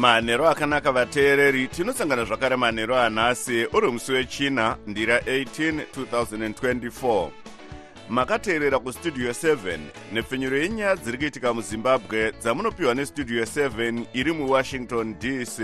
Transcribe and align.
manhero 0.00 0.48
akanaka 0.48 0.92
vateereri 0.92 1.68
tinosangana 1.68 2.24
zvakare 2.24 2.56
manhero 2.56 2.96
anhasi 2.96 3.66
uri 3.72 3.90
musi 3.90 4.12
wechina 4.12 4.76
ndira 4.86 5.18
18 5.18 5.84
2024 5.96 7.28
makateerera 8.08 8.78
kustudio 8.78 9.30
7 9.30 9.78
nepfenyuro 10.12 10.58
yenyaya 10.58 10.96
dziri 10.96 11.18
kuitika 11.18 11.54
muzimbabwe 11.54 12.32
dzamunopiwa 12.32 12.94
nestudio 12.94 13.44
7 13.44 14.04
iri 14.12 14.32
muwashington 14.32 15.14
dc 15.18 15.58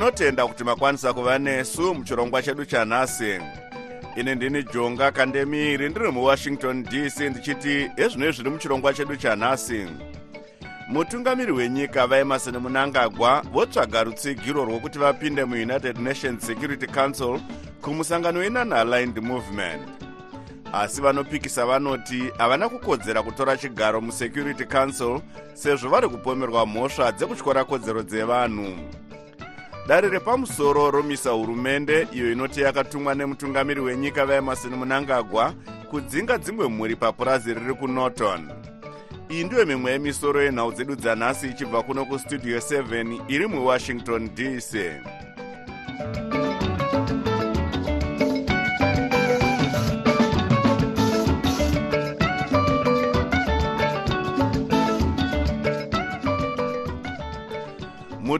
tinotenda 0.00 0.46
kuti 0.46 0.64
makwanisa 0.64 1.12
kuva 1.12 1.38
nesu 1.38 1.94
muchirongwa 1.94 2.42
chedu 2.42 2.64
chanhasi 2.64 3.40
ine 4.16 4.34
ndini 4.34 4.62
jonga 4.62 5.12
kandemiri 5.12 5.88
ndiri 5.88 6.10
muwashington 6.10 6.82
dc 6.82 7.20
ndichiti 7.20 7.90
ezvinoi 7.96 8.32
zviri 8.32 8.50
muchirongwa 8.50 8.94
chedu 8.94 9.16
chanhasi 9.16 9.86
mutungamiri 10.88 11.52
wenyika 11.52 12.06
vaemarson 12.06 12.56
munangagwa 12.56 13.40
votsvaga 13.52 14.04
rutsigiro 14.04 14.64
rwokuti 14.64 14.98
vapinde 14.98 15.44
muunited 15.44 15.98
nations 15.98 16.46
security 16.46 16.86
council 16.86 17.40
kumusangano 17.82 18.38
wenunaligned 18.38 19.18
movement. 19.22 19.82
Asi 20.72 21.00
vanopikisa 21.00 21.66
vanoti 21.66 22.30
havana 22.38 22.68
kukodzera 22.68 23.22
kutora 23.22 23.56
chigaro 23.56 24.00
musecurity 24.00 24.64
council 24.64 25.20
sezvo 25.54 25.88
vari 25.88 26.08
kupomerwa 26.08 26.66
mhosva 26.66 27.12
dzekutyora 27.12 27.64
kodzero 27.64 28.02
dzevanhu 28.02 28.78
dare 29.90 30.08
repamusoro 30.08 30.90
romisa 30.90 31.30
hurumende 31.30 32.08
iyo 32.12 32.32
inoti 32.32 32.60
yakatumwa 32.60 33.14
nemutungamiri 33.14 33.80
wenyika 33.80 34.26
vaemarson 34.26 34.74
munangagwa 34.74 35.54
kudzinga 35.90 36.38
dzimwe 36.38 36.68
mhuri 36.68 36.96
papurazi 36.96 37.54
riri 37.54 37.74
kunorton. 37.74 38.48
Iyi 39.30 39.44
ndiyo 39.44 39.66
mimwe 39.66 39.92
yemisoro 39.92 40.42
yenhau 40.42 40.72
dzedu 40.72 40.94
dzanhasi 40.96 41.46
ichibva 41.48 41.82
kuno 41.82 42.04
kustudio 42.04 42.58
7 42.58 43.20
iri 43.28 43.46
muwashington 43.46 44.30
dc 44.34 44.74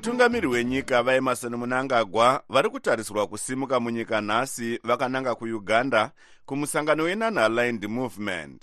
mutungamiri 0.04 0.46
wenyika 0.46 1.02
vaemarson 1.02 1.56
munangagwa 1.56 2.42
vari 2.48 2.68
kutarisirwa 2.70 3.26
kusimuka 3.26 3.80
munyika 3.80 4.20
nhasi 4.20 4.80
vakananga 4.84 5.34
kuuganda 5.34 6.10
kumusangano 6.46 7.02
wenunaligned 7.02 7.86
movement. 7.88 8.62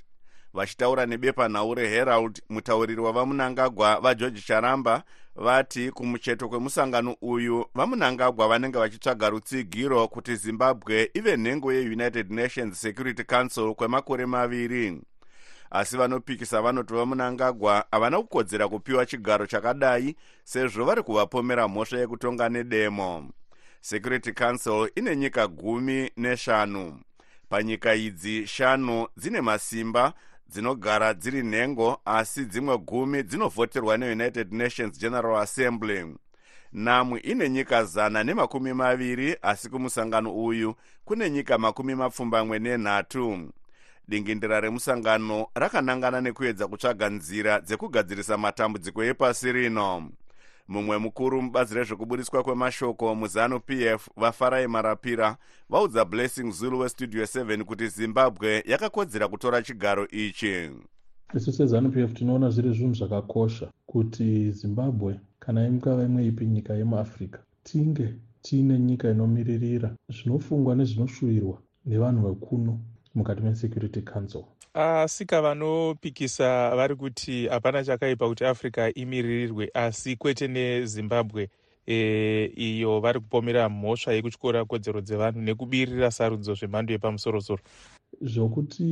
Vachitaura 0.53 1.05
nebepanhau 1.05 1.73
reherald 1.75 2.41
mutauriri 2.49 3.01
wavamunangagwa 3.01 3.99
vageorge 3.99 4.41
charamba 4.41 5.03
vati 5.35 5.91
kumucheto 5.91 6.49
kwemusangano 6.49 7.15
uyu 7.21 7.65
vamunangagwa 7.75 8.47
vanenge 8.47 8.79
vachitsvaga 8.79 9.29
rutsigiro 9.29 10.07
kuti 10.07 10.35
zimbabwe 10.35 11.11
ive 11.13 11.37
nhengo 11.37 11.73
yeunited 11.73 12.31
nations 12.31 12.81
security 12.81 13.23
council 13.23 13.73
kwemakore 13.75 14.25
maviri 14.25 15.01
asi 15.71 15.97
vanopikisa 15.97 16.61
vanoti 16.61 16.93
vamunangagwa 16.93 17.85
havana 17.91 18.17
kukodzera 18.21 18.67
kupiwa 18.67 19.05
chigaro 19.05 19.45
chakadai 19.45 20.15
sezvo 20.43 20.85
vari 20.85 21.03
kuvapomera 21.03 21.67
mhosva 21.67 21.99
yekutonga 21.99 22.49
nedemo. 22.49 23.29
Security 23.81 24.31
council 24.31 24.89
ine 24.95 25.15
nyika 25.15 25.47
gumi 25.47 26.11
neshanu. 26.17 26.99
Panyika 27.49 27.95
idzi 27.95 28.47
shanu 28.47 29.07
dzine 29.17 29.41
masimba 29.41 30.13
dzinogara 30.49 31.13
dziri 31.13 31.43
nhengo 31.43 32.01
asi 32.05 32.45
dzimwe 32.45 32.77
gumi 32.77 33.23
dzinovhoterwa 33.23 33.97
neunited 33.97 34.53
nations 34.53 34.99
general 34.99 35.41
assembly. 35.41 36.15
Namwe 36.71 37.19
ine 37.19 37.49
nyika 37.49 37.83
zana 37.85 38.23
nemakumi 38.23 38.73
maviri 38.73 39.37
asi 39.41 39.69
kumusangano 39.69 40.35
uyu 40.35 40.75
kune 41.05 41.29
nyika 41.29 41.57
makumi 41.57 41.95
mapfumbamwe 41.95 42.59
nenhatu 42.59 43.49
dingindira 44.07 44.61
remusangano 44.61 45.47
rakanangana 45.55 46.21
nekuedza 46.21 46.67
kutsvaga 46.67 47.09
nzira 47.09 47.61
dzekugadzirisa 47.61 48.37
matambudziko 48.37 49.03
epasi 49.03 49.51
rino. 49.51 50.09
Mumwe 50.67 50.97
mukuru 50.97 51.41
mubazi 51.41 51.75
rezvekuburiswa 51.75 52.43
kwemashoko 52.43 53.15
muzanu 53.15 53.59
pf 53.59 54.09
vafarai 54.17 54.67
marapira 54.67 55.37
vaudza 55.69 56.05
blessing 56.05 56.51
zulu 56.51 56.79
westudio 56.79 57.23
7 57.23 57.63
kuti 57.63 57.87
zimbabwe 57.87 58.63
yakakodzera 58.65 59.27
kutora 59.27 59.61
chigaro 59.61 60.07
ichi. 60.07 60.69
Isu 61.35 61.51
sezanu 61.51 61.91
pf 61.91 62.13
tinoona 62.13 62.49
zviri 62.49 62.73
zvinhu 62.73 62.93
zvakakosha 62.93 63.71
kuti 63.85 64.51
zimbabwe 64.51 65.19
kana 65.39 65.67
ingava 65.67 66.03
imwe 66.03 66.25
ipi 66.25 66.45
nyika 66.45 66.73
yemuafrica 66.73 67.39
tinge 67.63 68.13
tiine 68.41 68.79
nyika 68.79 69.11
inomiririra 69.11 69.95
zvinofungwa 70.09 70.75
nezvinoshuvirwa 70.75 71.57
nevanhu 71.85 72.27
vekuno 72.27 72.79
mukati 73.17 73.41
mesecurity 73.41 74.01
council? 74.01 74.43
Asika 74.73 75.41
vanopikisa 75.41 76.75
vari 76.75 76.95
kuti 76.95 77.47
hapana 77.47 77.83
chakaipa 77.83 78.27
kuti 78.27 78.45
africa 78.45 78.91
imiririrwe 78.95 79.71
asi 79.73 80.15
kwete 80.15 80.47
nezimbabwe 80.47 81.49
e, 81.87 82.45
iyo 82.55 82.99
vari 82.99 83.19
kupomera 83.19 83.69
mhosva 83.69 84.13
yekutyora 84.13 84.65
kodzero 84.65 85.01
dzevanhu 85.01 85.41
nekubirira 85.41 86.11
sarudzo 86.11 86.53
zvemhando 86.53 86.93
yepamusorosoro. 86.93 87.63
Zvokuti 88.21 88.85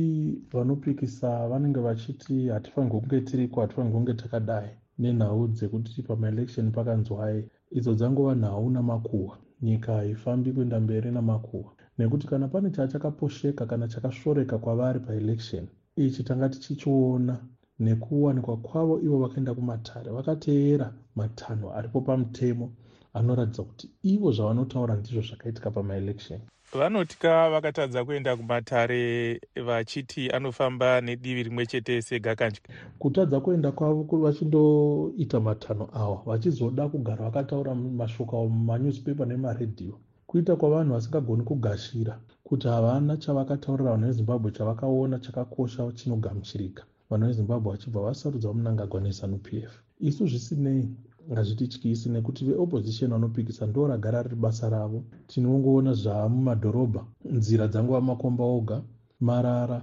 vanopikisa 0.52 1.48
vanenge 1.48 1.80
vachiti 1.80 2.48
hatifanirwi 2.48 3.00
kunge 3.00 3.20
tiriko 3.20 3.60
hatifanirwi 3.60 3.94
kunge 3.94 4.14
takadai 4.14 4.70
nenhau 4.98 5.48
dzekuti 5.48 6.02
pamaelection 6.02 6.72
pakanzwai 6.72 7.44
idzo 7.70 7.94
dzangova 7.94 8.34
nhau 8.34 8.70
namakuhwa 8.70 9.38
nyika 9.62 9.92
haifambi 9.92 10.52
kuenda 10.52 10.80
mberi 10.80 11.10
namakuhwa 11.10 11.75
nekuti 11.98 12.26
kana 12.26 12.48
pane 12.48 12.70
chachakaposheka 12.70 13.66
kana 13.66 13.88
chakasvoreka 13.88 14.58
kwavari 14.58 15.00
paelection 15.00 15.68
ichi 15.96 16.22
tanga 16.22 16.48
tichichiona 16.48 17.36
nekuwanikwa 17.78 18.56
kwavo 18.56 19.00
ivo 19.00 19.18
vakaenda 19.18 19.54
kumatare 19.54 20.10
vakateera 20.10 20.92
matanho 21.16 21.72
aripo 21.78 22.00
pamutemo 22.00 22.72
anoratidza 23.14 23.62
kuti 23.62 23.86
ivo 24.02 24.32
zvavanotaura 24.32 24.94
ndizvo 24.96 25.22
zvakaitika 25.28 25.70
pamaelection. 25.70 26.40
Vanotya 26.78 27.50
vakatadza 27.50 28.04
kuenda 28.04 28.36
kumatare 28.36 29.40
vachiti 29.66 30.30
anofamba 30.30 31.00
nedivi 31.00 31.42
rimwe 31.42 31.66
chete 31.66 32.02
segakanje 32.02 32.60
kutadza 32.98 33.40
kuenda 33.40 33.72
kwavo 33.72 34.02
vachindoita 34.24 35.40
matanho 35.40 35.88
awa 35.94 36.22
vachizoda 36.26 36.88
kugara 36.88 37.24
vakataura 37.24 37.74
mashoko 37.74 38.36
avo 38.36 38.48
mumanewspaper 38.48 39.26
nemaredhiyo 39.26 39.98
kuita 40.36 40.56
kwavanhu 40.56 40.92
vasingagoni 40.92 41.42
kugashira 41.42 42.14
kuti 42.44 42.68
havana 42.68 43.16
chavakataurira 43.16 43.90
vanhu 43.90 44.06
vezimbabwe 44.06 44.50
chavakaona 44.56 45.18
chakakosha 45.18 45.92
chinogamuchirika. 45.92 46.82
Vanhu 47.10 47.26
vezimbabwe 47.26 47.72
vachibva 47.72 48.00
vasarudza 48.06 48.48
vamunangagwa 48.48 49.00
nezanup 49.00 49.46
f 49.52 49.72
isu 50.08 50.26
zvisinei 50.30 50.88
hazvitityisi 51.34 52.08
nekuti 52.08 52.44
veopposition 52.44 53.10
vanopikisa 53.10 53.66
ndo 53.66 53.86
ragara 53.86 54.22
riri 54.22 54.36
basa 54.36 54.68
ravo. 54.68 55.04
Tinongoona 55.26 55.92
zvamumadhorobha 56.02 57.02
nzira 57.38 57.68
dzangova 57.68 58.00
makomba 58.00 58.44
oga 58.44 58.76
marara 59.20 59.78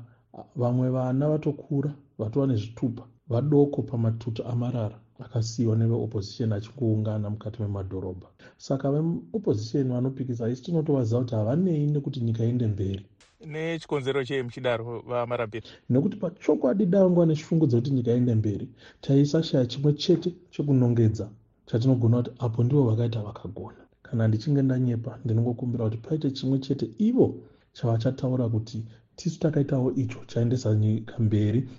vamwe 0.56 0.90
vana 0.96 1.30
vatokura 1.32 1.92
vatova 2.20 2.48
nezvitupa 2.48 3.04
vadoko 3.32 3.82
pamatuta 3.90 4.46
amarara 4.46 4.98
akasiyiwa 5.26 5.76
neveopposition 5.76 6.54
achingoungana 6.54 7.30
mukati 7.30 7.62
memadhorobha. 7.62 8.28
Saka 8.58 8.92
veopposition 8.92 9.88
vanopikisa 9.92 10.50
isi 10.50 10.64
tinotovaziva 10.64 11.20
kuti 11.22 11.36
havanei 11.36 11.86
nekuti 11.88 12.20
nyika 12.20 12.44
iende 12.46 12.68
mberi. 12.68 13.06
Nechikonzero 13.46 14.24
chei 14.26 14.44
muchidaro 14.44 15.04
vamarapiri 15.08 15.68
nekuti 15.90 16.18
pachokwadi 16.18 16.86
dangwa 16.86 17.26
nechifungo 17.26 17.66
dzekuti 17.66 17.92
nyika 17.92 18.12
iende 18.12 18.36
mberi 18.36 18.68
taisashaya 19.02 19.66
chimwe 19.66 19.94
chete 19.94 20.34
chekunongedza 20.52 21.30
chatinogona 21.66 22.18
kuti 22.18 22.32
apo 22.40 22.64
ndivo 22.64 22.84
vakaita 22.90 23.22
vakagona. 23.22 23.78
Kana 24.02 24.28
ndichinge 24.28 24.62
ndanyepa 24.62 25.20
ndinongokumbira 25.26 25.86
kuti 25.86 25.98
paite 25.98 26.32
chimwe 26.32 26.60
chete 26.60 26.90
ivo 26.98 27.36
chavachataura 27.74 28.50
kuti 28.50 28.84
tisu 29.16 29.40
takaitawo 29.40 29.92
icho 29.96 30.20
chaendesa 30.28 30.76
nyika 30.76 31.20
mberi 31.20 31.70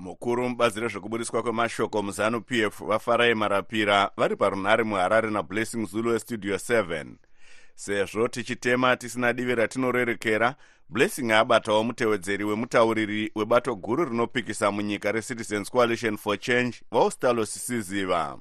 mukuru 0.00 0.48
mubazi 0.48 0.80
rezvekubudiswa 0.80 1.42
kwemashoko 1.42 2.02
muzanup 2.02 2.52
f 2.52 2.84
vafarai 2.84 3.34
marapira 3.34 4.10
vari 4.16 4.36
parunhare 4.36 4.84
muharare 4.84 5.30
nablessing 5.30 5.86
zulu 5.86 6.10
westudio 6.10 6.56
7 6.56 7.06
sezvo 7.74 8.28
tichitema 8.28 8.96
tisina 8.96 9.32
divi 9.32 9.54
ratinorerekera 9.54 10.54
blessing 10.88 11.32
abatawo 11.32 11.84
mutevedzeri 11.84 12.44
wemutauriri 12.44 13.32
webato 13.34 13.74
guru 13.74 14.04
rinopikisa 14.04 14.70
munyika 14.70 15.12
recitizens 15.12 15.70
coalition 15.70 16.16
for 16.16 16.38
change 16.38 16.80
vaustalo 16.90 17.46
sisiziva 17.46 18.38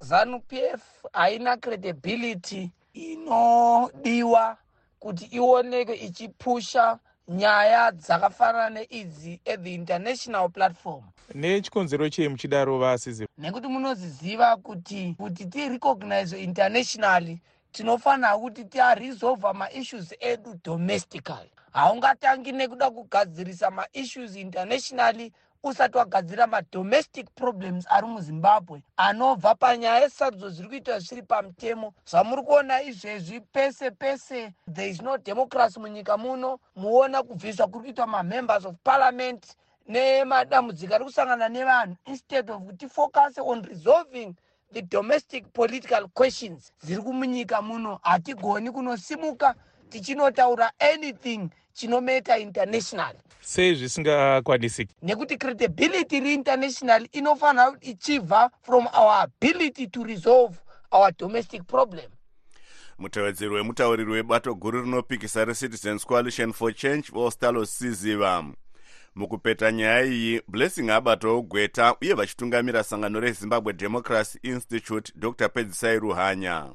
zanup 0.00 0.52
f 0.52 0.80
haina 1.12 1.56
credibility 1.56 2.70
inodiwa 2.92 4.56
kuti 4.98 5.24
ionekwe 5.24 5.96
ichipusha 5.96 6.98
nyaya 7.28 7.92
dzakafanana 7.92 8.70
neidzi 8.70 9.40
athe 9.46 9.74
international 9.74 10.48
platform. 10.48 11.04
Nechikonzero 11.34 12.08
chei 12.08 12.28
muchidaro 12.28 12.78
vasiziva 12.78 13.28
nekuti 13.38 13.68
munoziziva 13.68 14.56
kuti 14.56 15.14
kuti 15.18 15.46
tirecognize 15.46 16.42
internationally 16.42 17.40
tinofanira 17.72 18.38
kuti 18.38 18.64
tiaresolva 18.64 19.54
maissues 19.54 20.14
edu 20.20 20.58
domestically. 20.64 21.50
Haungatangi 21.72 22.52
nekuda 22.52 22.90
kugadzirisa 22.90 23.70
maissues 23.70 24.36
internationally 24.36 25.32
usati 25.62 25.98
wagadzira 25.98 26.46
madomestic 26.46 27.26
problems 27.34 27.86
ari 27.90 28.06
muzimbabwe 28.06 28.82
anobva 28.96 29.54
panyaya 29.54 30.00
yesarudzo 30.00 30.50
zviri 30.50 30.68
kuitwa 30.68 30.98
zviri 30.98 31.22
pamutemo. 31.22 31.94
Zvamuri 32.06 32.42
kuona 32.42 32.82
izvezvi 32.82 33.40
pese 33.40 33.90
pese 33.90 34.52
there 34.74 34.90
is 34.90 35.02
no 35.02 35.18
democracy 35.18 35.80
munyika 35.80 36.16
muno. 36.16 36.58
Muona 36.76 37.22
kubviswa 37.22 37.66
kuri 37.66 37.84
kuitwa 37.84 38.06
mamembers 38.06 38.64
of 38.64 38.74
parliament 38.84 39.56
nemadambudziko 39.88 40.94
ari 40.94 41.04
kusangana 41.04 41.48
nevanhu 41.48 41.96
instead 42.06 42.50
of 42.50 42.62
kuti 42.62 42.88
focus 42.88 43.38
on 43.38 43.62
resolving 43.62 44.34
the 44.72 44.82
domestic 44.82 45.52
political 45.52 46.08
questions. 46.14 46.72
Dziri 46.82 47.02
kumunyika 47.02 47.62
muno 47.62 47.98
hatigoni 48.02 48.70
kunosimuka 48.70 49.54
tichinotaura 49.90 50.72
anything 50.78 51.50
chinometa 51.78 52.38
international. 52.38 53.14
Sei 53.40 53.74
zvisingakwanisiki 53.74 54.94
nekuti 55.02 55.36
credibility 55.36 56.20
reinternational 56.20 57.08
inofanira 57.12 57.70
kuti 57.70 57.90
ichibva 57.90 58.50
from 58.62 58.86
our 58.86 59.12
ability 59.22 59.86
to 59.86 60.04
resolve 60.04 60.56
our 60.90 61.12
domestic 61.18 61.62
problem. 61.66 62.10
Mutevedzeri 62.98 63.54
wemutauriri 63.54 64.12
webato 64.12 64.54
guru 64.54 64.82
rinopikisa 64.82 65.44
recitizens 65.44 66.06
coalition 66.06 66.52
for 66.52 66.72
change 66.74 67.12
vostalo 67.12 67.66
siziva. 67.66 68.44
Mukupeta 69.14 69.72
nyaya 69.72 70.04
iyi 70.04 70.42
blessing 70.48 70.90
abatawo 70.90 71.42
gweta 71.42 71.94
uye 72.02 72.14
vachitungamira 72.14 72.84
sangano 72.84 73.20
rezimbabwe 73.20 73.72
democracy 73.72 74.38
institute 74.42 75.12
dr. 75.16 75.48
Pedzisai 75.48 75.98
ruhanya 75.98 76.66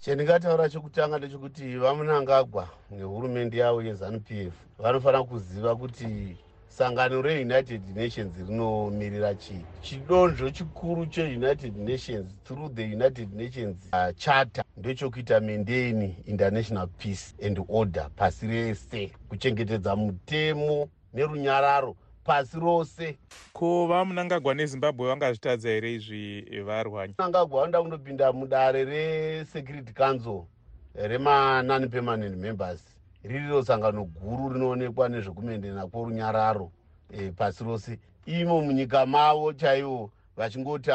chendingataura 0.00 0.68
chekutanga 0.68 1.18
ndechekuti 1.18 1.76
vamunangagwa 1.76 2.68
nehurumende 2.90 3.58
yavo 3.58 3.82
yezanup 3.82 4.30
f. 4.30 4.52
Vanofanira 4.78 5.22
kuziva 5.24 5.76
kuti 5.76 6.36
sangano 6.68 7.22
reunited 7.22 7.82
nations 7.96 8.32
rinomirira 8.48 9.34
chii 9.34 9.64
chidonzvo 9.82 10.50
chikuru 10.50 11.06
cheunited 11.06 11.76
nations 11.76 12.26
through 12.44 12.74
the 12.74 12.84
united 12.84 13.34
nations 13.34 13.76
uh, 13.92 14.16
charter 14.16 14.64
ndechekuita 14.76 15.40
maintain 15.40 16.14
international 16.26 16.86
peace 16.88 17.34
and 17.46 17.60
order 17.68 18.10
pasi 18.16 18.46
rese 18.46 19.12
kuchengetedza 19.28 19.96
mutemo 19.96 20.88
nerunyararo 21.14 21.96
pasi 22.30 22.60
rose. 22.60 23.18
Ko 23.52 23.86
vamunangagwa 23.86 24.54
nezimbabwe 24.54 25.08
vangazvitadza 25.08 25.68
here 25.68 25.94
izvi 25.94 26.62
varwanyi? 26.62 27.14
Munangagwa 27.18 27.60
vanoda 27.60 27.82
kundopinda 27.82 28.32
mudare 28.32 28.84
resecurity 28.84 29.92
council 29.92 30.46
remanani 30.94 31.88
permanent 31.88 32.36
members. 32.36 32.84
Ririro 33.24 33.62
sangano 33.62 34.04
guru 34.04 34.52
rinoonekwa 34.52 35.08
nezvekumendena 35.08 35.86
kworunyararo 35.86 36.70
e, 37.10 37.30
pasi 37.30 37.64
rose. 37.64 37.98
Imo 38.26 38.60
munyika 38.60 39.06
mavo 39.06 39.52
chaivo 39.52 40.10
vachingoti 40.36 40.90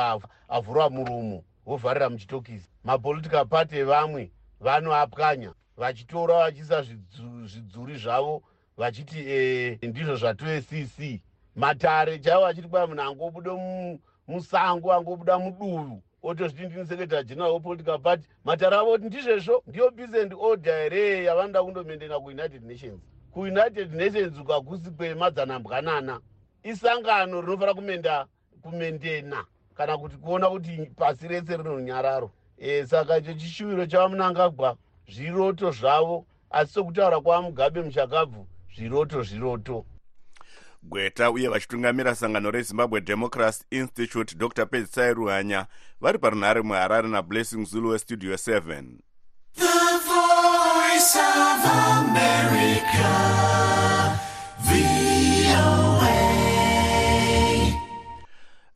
avhurwa 0.49 0.89
muromo 0.89 1.43
vovharira 1.65 2.09
muchitokisi. 2.09 2.69
Mapolitical 2.83 3.45
party 3.45 3.77
evamwe 3.77 4.31
vanoapwanya 4.61 5.53
vachitora 5.77 6.35
vachiisa 6.35 6.81
zvidzuri 6.81 7.97
zvavo 7.97 8.43
vachiti 8.77 9.19
e, 9.27 9.79
ndizvo 9.81 10.15
zvatoecc 10.15 11.21
matare 11.55 12.19
chaivo 12.19 12.41
vachiti 12.41 12.67
kwai 12.67 12.87
munhu 12.87 13.01
angobude 13.01 13.49
musango 14.27 14.93
angobuda 14.93 15.39
muduvu 15.39 16.01
otozviti 16.23 16.65
ndini 16.65 16.87
secretary 16.87 17.23
general 17.23 17.51
wepolitical 17.53 17.99
party. 17.99 18.27
Matare 18.45 18.75
avo 18.75 18.91
kuti 18.91 19.05
ndizvezvo 19.05 19.63
ndiyo 19.67 19.91
peace 19.91 20.21
and 20.21 20.33
order 20.33 20.89
here 20.93 21.23
yavanoda 21.23 21.63
kundomendena 21.63 22.19
kuunited 22.19 22.63
nations. 22.63 23.01
Kuunited 23.31 23.93
nations 23.93 24.39
ukakusi 24.39 24.91
kwemadzanambwanana 24.91 26.19
isangano 26.63 27.41
rinofanira 27.41 27.73
kumenda 27.73 28.25
kumendena 28.61 29.45
kana 29.77 29.97
kuti 29.97 30.17
kuona 30.17 30.49
kuti 30.49 30.77
pasi 30.95 31.27
rese 31.27 31.57
rino 31.57 31.75
runyararo. 31.75 32.31
E, 32.57 32.85
saka 32.85 33.17
icho 33.17 33.33
chishuviro 33.33 33.85
chavamunangagwa 33.85 34.77
zviroto 35.07 35.71
zvavo. 35.71 36.25
Asi 36.49 36.73
sokutaura 36.73 37.21
kwavamugabe 37.21 37.81
muchakabvu 37.81 38.47
zviroto 38.75 39.23
zviroto. 39.23 39.85
Gweta 40.83 41.31
uye 41.31 41.49
vachitungamira 41.49 42.15
sangano 42.15 42.51
rezimbabwe 42.51 43.01
democracy 43.01 43.63
institute 43.71 44.35
dr 44.35 44.65
pedzisai 44.65 45.13
ruhanya 45.13 45.65
vari 46.01 46.17
parunhare 46.19 46.61
muharare 46.61 47.07
nablessing 47.07 47.65
zulu 47.65 47.89
westudio 47.89 48.33
7 48.33 48.83
The 49.55 49.99
voice 50.07 51.15
of 51.15 51.65
America, 51.65 53.35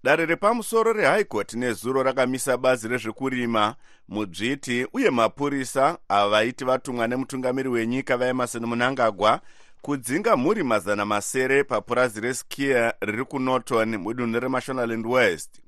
dare 0.04 0.26
repamusoro 0.26 0.94
rehigh 0.94 1.24
court 1.24 1.54
nezuro 1.54 2.04
rakamisa 2.04 2.58
bazi 2.58 2.88
rezvekurima 2.88 3.76
mudzviti 4.08 4.88
uye 4.94 5.10
mapurisa 5.10 5.98
ava 6.10 6.30
vaiti 6.30 6.66
vatumwa 6.66 7.08
nemutungamiri 7.08 7.70
wenyika 7.70 8.18
vaemarson 8.18 8.66
munangagwa 8.66 9.42
kudzinga 9.82 10.38
mhuri 10.38 10.64
mazana 10.64 11.06
masere 11.06 11.64
papurazi 11.64 12.22
reskier 12.22 12.94
riri 13.02 13.26
kunorton 13.26 13.98
mudunhu 13.98 14.40
remashonaland 14.40 15.06
west. 15.06 15.62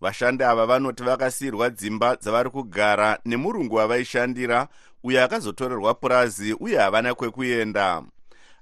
Vashandi 0.00 0.44
ava 0.44 0.66
vanoti 0.66 1.02
vakasiyirwa 1.02 1.70
dzimba 1.70 2.16
dzavari 2.16 2.50
kugara 2.50 3.18
nemurungu 3.24 3.74
wavaishandira 3.74 4.68
uyo 5.04 5.24
akazotorerwa 5.24 5.94
purazi 5.94 6.52
uye 6.52 6.78
havana 6.78 7.14
kwekuenda. 7.14 8.02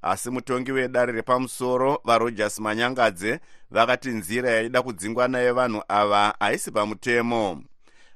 Asi 0.02 0.30
mutongi 0.30 0.72
wedare 0.72 1.12
repamusoro 1.12 2.00
varogers 2.04 2.58
manyangadze 2.58 3.40
vakati 3.70 4.08
nzira 4.08 4.50
yaida 4.50 4.82
kudzingwa 4.82 5.28
naye 5.28 5.52
vanhu 5.52 5.82
ava 5.88 6.34
haisi 6.40 6.70
pamutemo 6.70 7.62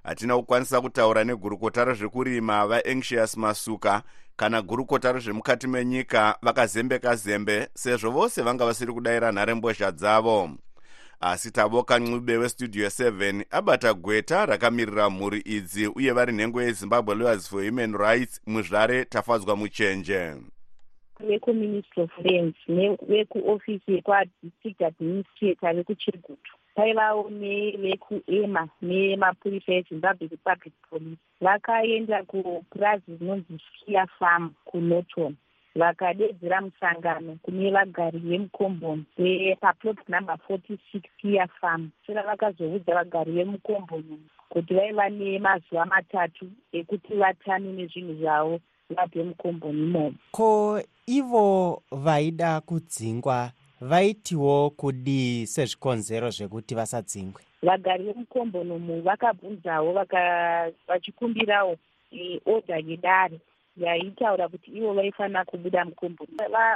hatina 0.04 0.36
kukwanisa 0.36 0.80
kutaura 0.80 1.24
negurukota 1.24 1.84
rezvekurima 1.84 2.66
vaanxious 2.66 3.36
masuka 3.36 4.02
kana 4.36 4.62
gurukota 4.62 5.12
rezvemukati 5.12 5.66
menyika 5.66 6.38
vakazembeka 6.42 7.16
zembe 7.16 7.68
sezvo 7.74 8.10
vose 8.10 8.42
vanga 8.42 8.66
vasiri 8.66 8.92
kudayira 8.92 9.32
nharembozha 9.32 9.92
dzavo. 9.92 10.50
Asi 11.20 11.50
tavoka 11.50 11.98
ncube 11.98 12.36
westudio 12.36 12.86
7 12.86 13.44
abata 13.50 13.94
gweta 13.94 14.46
rakamirira 14.46 15.10
mhuri 15.10 15.40
idzi 15.40 15.86
uye 15.86 16.12
vari 16.12 16.32
nhengo 16.32 16.62
yezimbabwe 16.62 17.14
lawyers 17.14 17.48
for 17.50 17.64
human 17.66 17.96
rights 17.98 18.40
muzvare 18.46 19.04
tafadzwa 19.04 19.56
muchenje. 19.56 20.34
Vekuministry 21.20 22.02
of 22.02 22.10
lands 22.24 22.56
nevekuofisi 22.68 23.92
yekadistrict 23.92 24.82
administrator 24.82 25.74
vekuchirigutu 25.74 26.52
paivawo 26.74 27.30
nevekuema 27.30 28.68
nemapurisa 28.82 29.72
ezimbabwe 29.72 30.28
republic 30.28 30.74
police. 30.90 31.20
Vakaenda 31.40 32.22
kupurazi 32.22 33.16
rinonzi 33.20 33.58
skia 33.58 34.06
farm 34.06 34.50
kunoton 34.64 35.34
vakadedzera 35.74 36.60
musangano 36.60 37.38
kune 37.42 37.70
vagari 37.70 38.18
vemukomboni 38.18 39.04
paplot 39.60 39.98
number 40.08 40.36
forty 40.46 40.78
six 40.92 41.02
skia 41.18 41.46
farm. 41.60 41.90
Saka 42.06 42.22
vakazoudza 42.22 42.94
vagari 42.94 43.32
vemukomboni 43.32 44.18
kuti 44.48 44.74
vaiva 44.74 45.08
nemazuva 45.08 45.86
matatu 45.86 46.50
ekuti 46.72 47.14
vatane 47.14 47.72
nezvinhu 47.72 48.14
zvavo 48.14 48.60
vabve 48.96 49.22
mukomboni 49.22 49.82
imomo. 49.82 50.14
Ko 50.32 50.82
ivo 51.06 51.82
vaida 51.90 52.60
kudzingwa 52.60 53.50
vaitiwo 53.80 54.70
kudii 54.70 55.46
sezvikonzero 55.46 56.30
zvekuti 56.30 56.74
vasadzingwe? 56.74 57.42
Vagari 57.62 58.04
vemukombonomu 58.04 59.02
vakabvunzawo 59.02 59.92
vachikumbirawo 60.88 61.76
e, 62.12 62.40
oda 62.46 62.76
yedare 62.76 63.40
yaitaura 63.76 64.48
kuti 64.48 64.70
ivo 64.70 64.92
vaifanira 64.92 65.44
kubuda 65.44 65.84
mukomboni 65.84 66.32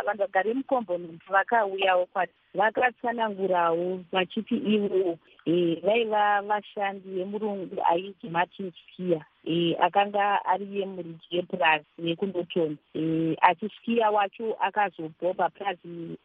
vanhu 0.06 0.18
vagari 0.18 0.48
vemukomboni 0.48 1.18
vakauyawo 1.28 2.06
kwati 2.06 2.32
vakatsanangurawo 2.54 4.00
vachiti 4.12 4.56
ivo 4.56 5.18
e, 5.46 5.80
vaiva 5.82 6.42
vashandi 6.42 7.08
vemurungu 7.08 7.76
ainzi 7.90 8.28
martin 8.30 8.72
skier 8.72 9.24
e, 9.44 9.76
akanga 9.80 10.44
ari 10.44 10.66
yemuriji 10.78 11.36
yepurazi 11.36 11.84
yekunotoni 11.98 12.76
e, 12.94 13.36
asi 13.40 13.68
skier 13.68 14.10
wacho 14.12 14.56
akazobvawo 14.60 15.34
papurazi 15.34 16.18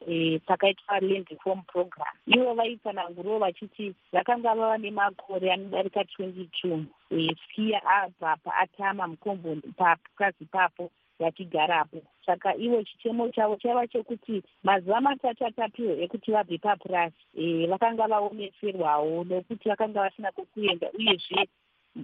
pakaitwa 0.45 0.99
land 0.99 1.27
reform 1.29 1.61
program. 1.61 2.13
Ivo 2.27 2.53
vaitsanangurawo 2.53 3.39
vachiti 3.39 3.95
vakanga 4.13 4.55
vava 4.55 4.77
nemakore 4.77 5.51
anodarika 5.53 6.01
22 6.01 7.35
skier 7.43 7.81
abvapa 7.85 8.55
atama 8.55 9.07
mukomboni 9.07 9.61
papurazi 9.77 10.45
papo 10.45 10.91
vachigarapo 11.19 12.01
saka 12.25 12.55
ivo 12.55 12.83
chitemo 12.83 13.29
chavo 13.29 13.55
chaiva 13.55 13.87
chekuti 13.87 14.43
mazuva 14.63 15.01
matatu 15.01 15.45
atapiwa 15.45 15.93
ekuti 16.03 16.31
vabve 16.31 16.57
papurasi 16.57 17.23
e, 17.37 17.67
vakanga 17.67 18.07
vaoneserwawo 18.07 19.23
nokuti 19.23 19.69
vakanga 19.69 20.01
vasina 20.01 20.31
kwekuenda 20.31 20.91
uyezve 20.91 21.47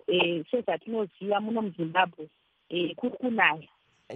e, 0.07 0.43
sezvatinoziva 0.51 1.39
muno 1.41 1.61
muzimbabwe 1.61 2.27
e, 2.69 2.95
kuri 2.95 3.17
kunaya. 3.17 3.67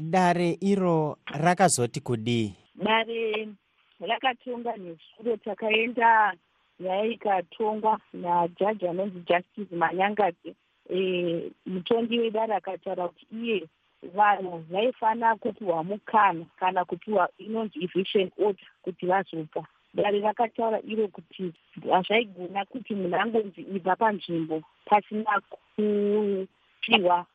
Dare 0.02 0.58
iro 0.62 1.18
rakazoti 1.26 2.02
kudii 2.02 2.54
dare 2.76 3.48
rakatonga 4.00 4.78
nezuro 4.78 5.38
takaenda 5.38 6.34
nyaya 6.80 7.06
ikatongwa 7.06 8.00
najaji 8.14 8.88
anonzi 8.88 9.20
justice 9.20 9.76
manyangadzi 9.76 10.56
e, 10.90 11.52
mutongi 11.66 12.20
wedare 12.20 12.56
akataura 12.56 13.08
kuti 13.08 13.26
iye 13.32 13.68
vanhu 14.16 14.64
vaifanira 14.70 15.36
kupiwa 15.36 15.84
mukana 15.84 16.46
kana 16.60 16.86
kupiwa 16.86 17.30
inonzi 17.38 17.84
eviction 17.84 18.32
order 18.38 18.68
kuti 18.82 19.06
vazopa. 19.06 19.66
Dare 19.94 20.20
rakataura 20.20 20.82
iro 20.88 21.08
kuti 21.08 21.54
hazvaigona 21.92 22.66
kuti 22.66 22.96
munhu 22.96 23.16
angonzi 23.16 23.62
ibva 23.62 23.96
panzvimbo 23.96 24.62
pasina 24.86 25.42
kupiwa 25.50 27.26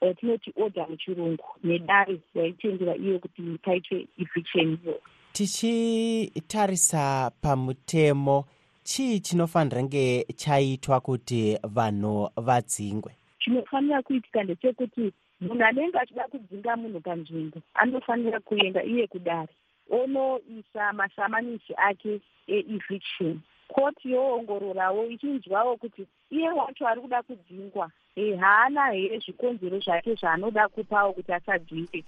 yatinoti 0.00 0.52
order 0.56 0.86
muchirungu. 0.90 1.44
Nedare 1.64 2.20
yaitendera 2.34 2.96
iyo 2.96 3.18
kuti 3.18 3.42
paitwe 3.62 4.06
eviction 4.18 4.78
iyo. 4.84 5.00
Tichitarisa 5.32 7.30
pamutemo 7.42 8.44
chii 8.82 9.20
chinofanira 9.20 9.82
nge 9.82 10.26
chaitwa 10.36 11.00
kuti 11.00 11.58
vanhu 11.62 12.30
vadzingwe? 12.36 13.12
Chinofanira 13.38 14.02
kuitika 14.02 14.42
ndechekuti 14.42 15.12
munhu 15.46 15.64
anenge 15.64 15.98
achida 15.98 16.28
kudzinga 16.32 16.76
munhu 16.76 17.00
panzvimbo 17.00 17.58
anofanira 17.74 18.40
kuenda 18.40 18.80
iye 18.84 19.06
kudare 19.06 19.52
onoisa 19.90 20.92
masamanisi 20.92 21.72
ake 21.76 22.20
eeviction 22.46 23.40
koti 23.68 24.10
yoongororawo 24.12 25.06
ichinzwawo 25.06 25.76
kuti 25.76 26.06
iye 26.30 26.48
wacho 26.48 26.88
ari 26.88 27.00
kuda 27.00 27.22
kudzingwa 27.22 27.90
e, 28.16 28.36
haana 28.36 28.90
here 28.92 29.18
zvikonzero 29.18 29.78
zvake 29.78 30.14
zvaanoda 30.14 30.68
kupawo 30.68 31.12
kuti 31.12 31.32
asadzinge 31.32 32.04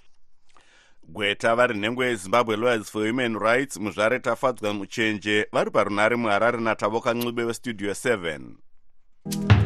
gweta 1.09 1.57
vari 1.57 1.75
nhengo 1.79 2.05
yezimbabwe 2.05 2.57
lawyers 2.57 2.91
for 2.91 3.09
human 3.09 3.39
rights 3.39 3.77
muzvare 3.77 4.19
tafadzwa 4.19 4.75
muchenje 4.75 5.47
vari 5.53 5.71
parunare 5.71 6.17
muharare 6.17 6.61
natavoka 6.61 7.15
ncube 7.15 7.45
westudio 7.45 7.91
7 7.93 9.66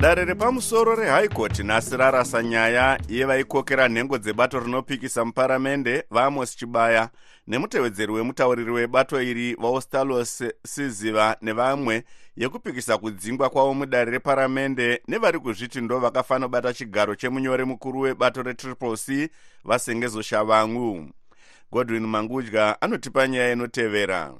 dare 0.00 0.24
repamusoro 0.24 0.94
rehaikoti 0.94 1.62
nhasi 1.62 1.96
rarasa 1.96 2.42
nyaya 2.42 3.00
yevaikokera 3.08 3.88
nhengo 3.88 4.18
dzebato 4.18 4.60
rinopikisa 4.60 5.24
muparamende 5.24 6.04
vaamos 6.10 6.56
chibaya. 6.56 7.10
Nemutevedzeri 7.46 8.12
wemutauriri 8.12 8.70
webato 8.70 9.22
iri 9.22 9.54
vaustalos 9.54 10.44
siziva 10.66 11.36
nevamwe 11.42 12.04
yekupikisa 12.36 12.98
kudzingwa 12.98 13.50
kwavo 13.50 13.74
mudare 13.74 14.10
reparamende 14.10 15.02
nevari 15.08 15.38
kuzviti 15.38 15.80
ndo 15.80 15.98
vakafanira 15.98 16.48
kubata 16.48 16.72
chigaro 16.72 17.14
chemunyori 17.14 17.64
mukuru 17.64 18.00
webato 18.00 18.42
retriple 18.42 18.96
c 18.96 19.30
vasengezo 19.64 20.22
shavangu. 20.22 21.08
Godwin 21.72 22.06
mangudya 22.06 22.82
anotipa 22.82 23.28
nyaya 23.28 23.52
inotevera 23.52 24.32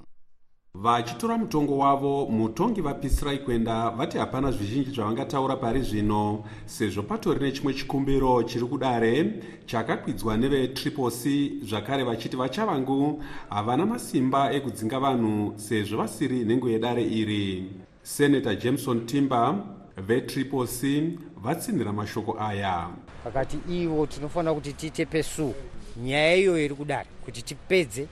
vachitora 0.81 1.37
mutongo 1.37 1.77
wavo 1.77 2.25
mutongi 2.25 2.81
vapisirai 2.81 3.37
kwenda 3.37 3.89
vati 3.89 4.17
hapana 4.17 4.51
zvizhinji 4.51 4.91
zvavangataura 4.91 5.55
pari 5.55 5.81
zvino. 5.81 6.43
Sezvo 6.65 7.03
patori 7.03 7.39
nechimwe 7.39 7.73
chikumbiro 7.73 8.43
chiri 8.43 8.65
kudare 8.65 9.33
chakakwidzwa 9.65 10.37
nevetriple 10.37 11.11
c 11.11 11.51
zvakare 11.63 12.03
vachiti 12.03 12.35
vachavangu 12.35 13.23
havana 13.49 13.85
masimba 13.85 14.53
ekudzinga 14.53 14.99
vanhu 14.99 15.53
sezvo 15.55 15.97
vasiri 15.97 16.45
nhengo 16.45 16.69
yedare 16.69 17.03
iri. 17.03 17.69
Senator 18.03 18.55
jameson 18.55 19.05
timber 19.05 19.55
vetriple 19.97 20.67
c 20.67 21.17
vatsinhira 21.43 21.93
mashoko 21.93 22.37
aya. 22.39 22.89
Vakati 23.25 23.57
ivo 23.69 24.05
tinofanira 24.05 24.53
kuti 24.53 24.73
tiite 24.73 25.05
pesu 25.05 25.53
nyaya 25.97 26.35
iyoyo 26.35 26.65
iri 26.65 26.75
kudare 26.75 27.07
kuti 27.25 27.41
tipedze 27.41 28.07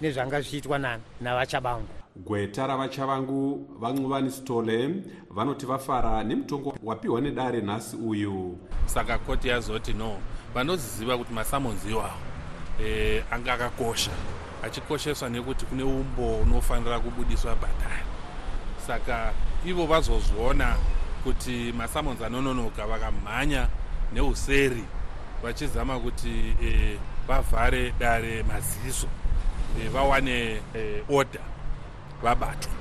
nezvanga 0.00 0.40
zvichiitwa 0.40 0.78
nani 0.78 1.02
navachabangu 1.20 1.88
gweta 2.16 2.66
ravachavangu 2.66 3.68
vancuvani 3.80 4.30
stole 4.30 4.94
vanoti 5.30 5.66
vafara 5.66 6.24
nemutongo 6.24 6.74
wapiwa 6.82 7.20
nedare 7.20 7.60
nhasi 7.60 7.96
uyu. 7.96 8.58
Saka 8.86 9.18
koti 9.18 9.48
yazoti 9.48 9.92
no 9.92 10.18
vanoziziva 10.54 11.18
kuti 11.18 11.32
masamonzi 11.32 11.90
iwawo 11.90 12.18
e, 12.84 13.22
anga 13.30 13.52
akakosha. 13.52 14.10
Achikosheswa 14.62 15.28
nekuti 15.28 15.66
kune 15.66 15.82
umbo 15.82 16.36
unofanira 16.36 17.00
kubudiswa 17.00 17.54
bhatari 17.56 18.04
saka 18.86 19.32
ivo 19.66 19.86
vazozviona 19.86 20.76
kuti 21.24 21.72
masamonzi 21.72 22.24
anononoka 22.24 22.86
vakamhanya 22.86 23.68
neuseri 24.12 24.84
vachizama 25.44 26.00
kuti 26.00 26.56
e, 26.62 26.98
vavhare 27.28 27.92
dare 27.98 28.42
maziso 28.42 29.06
e, 29.84 29.88
vawane 29.88 30.60
e, 30.74 31.02
order 31.08 31.40
vabatwa 32.22 32.72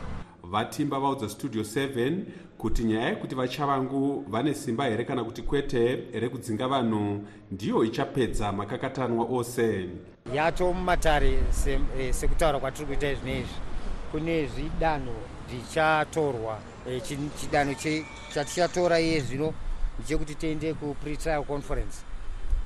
vatimba 0.43 0.99
vaudza 0.99 1.29
studio 1.29 1.61
7 1.61 2.19
kuti 2.57 2.83
nyaya 2.83 3.09
yekuti 3.09 3.35
vachavangu 3.35 4.25
vane 4.29 4.53
simba 4.53 4.85
here 4.85 5.05
kana 5.05 5.23
kuti 5.23 5.41
kwete 5.41 5.95
rekudzinga 6.13 6.67
vanhu 6.67 7.27
ndiyo 7.51 7.83
ichapedza 7.83 8.51
makakatanwa 8.51 9.25
ose? 9.25 9.89
Yacho 10.33 10.73
mumatare 10.73 11.39
sekutaura 12.11 12.57
se 12.57 12.61
kwatiri 12.61 12.85
kuita 12.85 13.11
izvi 13.11 13.25
neizvi. 13.25 13.53
Kune 14.11 14.47
zvidanho 14.47 15.15
zvichatorwa 15.49 16.59
e, 16.89 17.01
chidanho 17.39 17.75
chatichatora 18.33 18.99
iye 18.99 19.19
zvino 19.19 19.53
ndechekuti 19.99 20.35
tiende 20.35 20.73
kupretrial 20.73 21.43
conference 21.43 22.12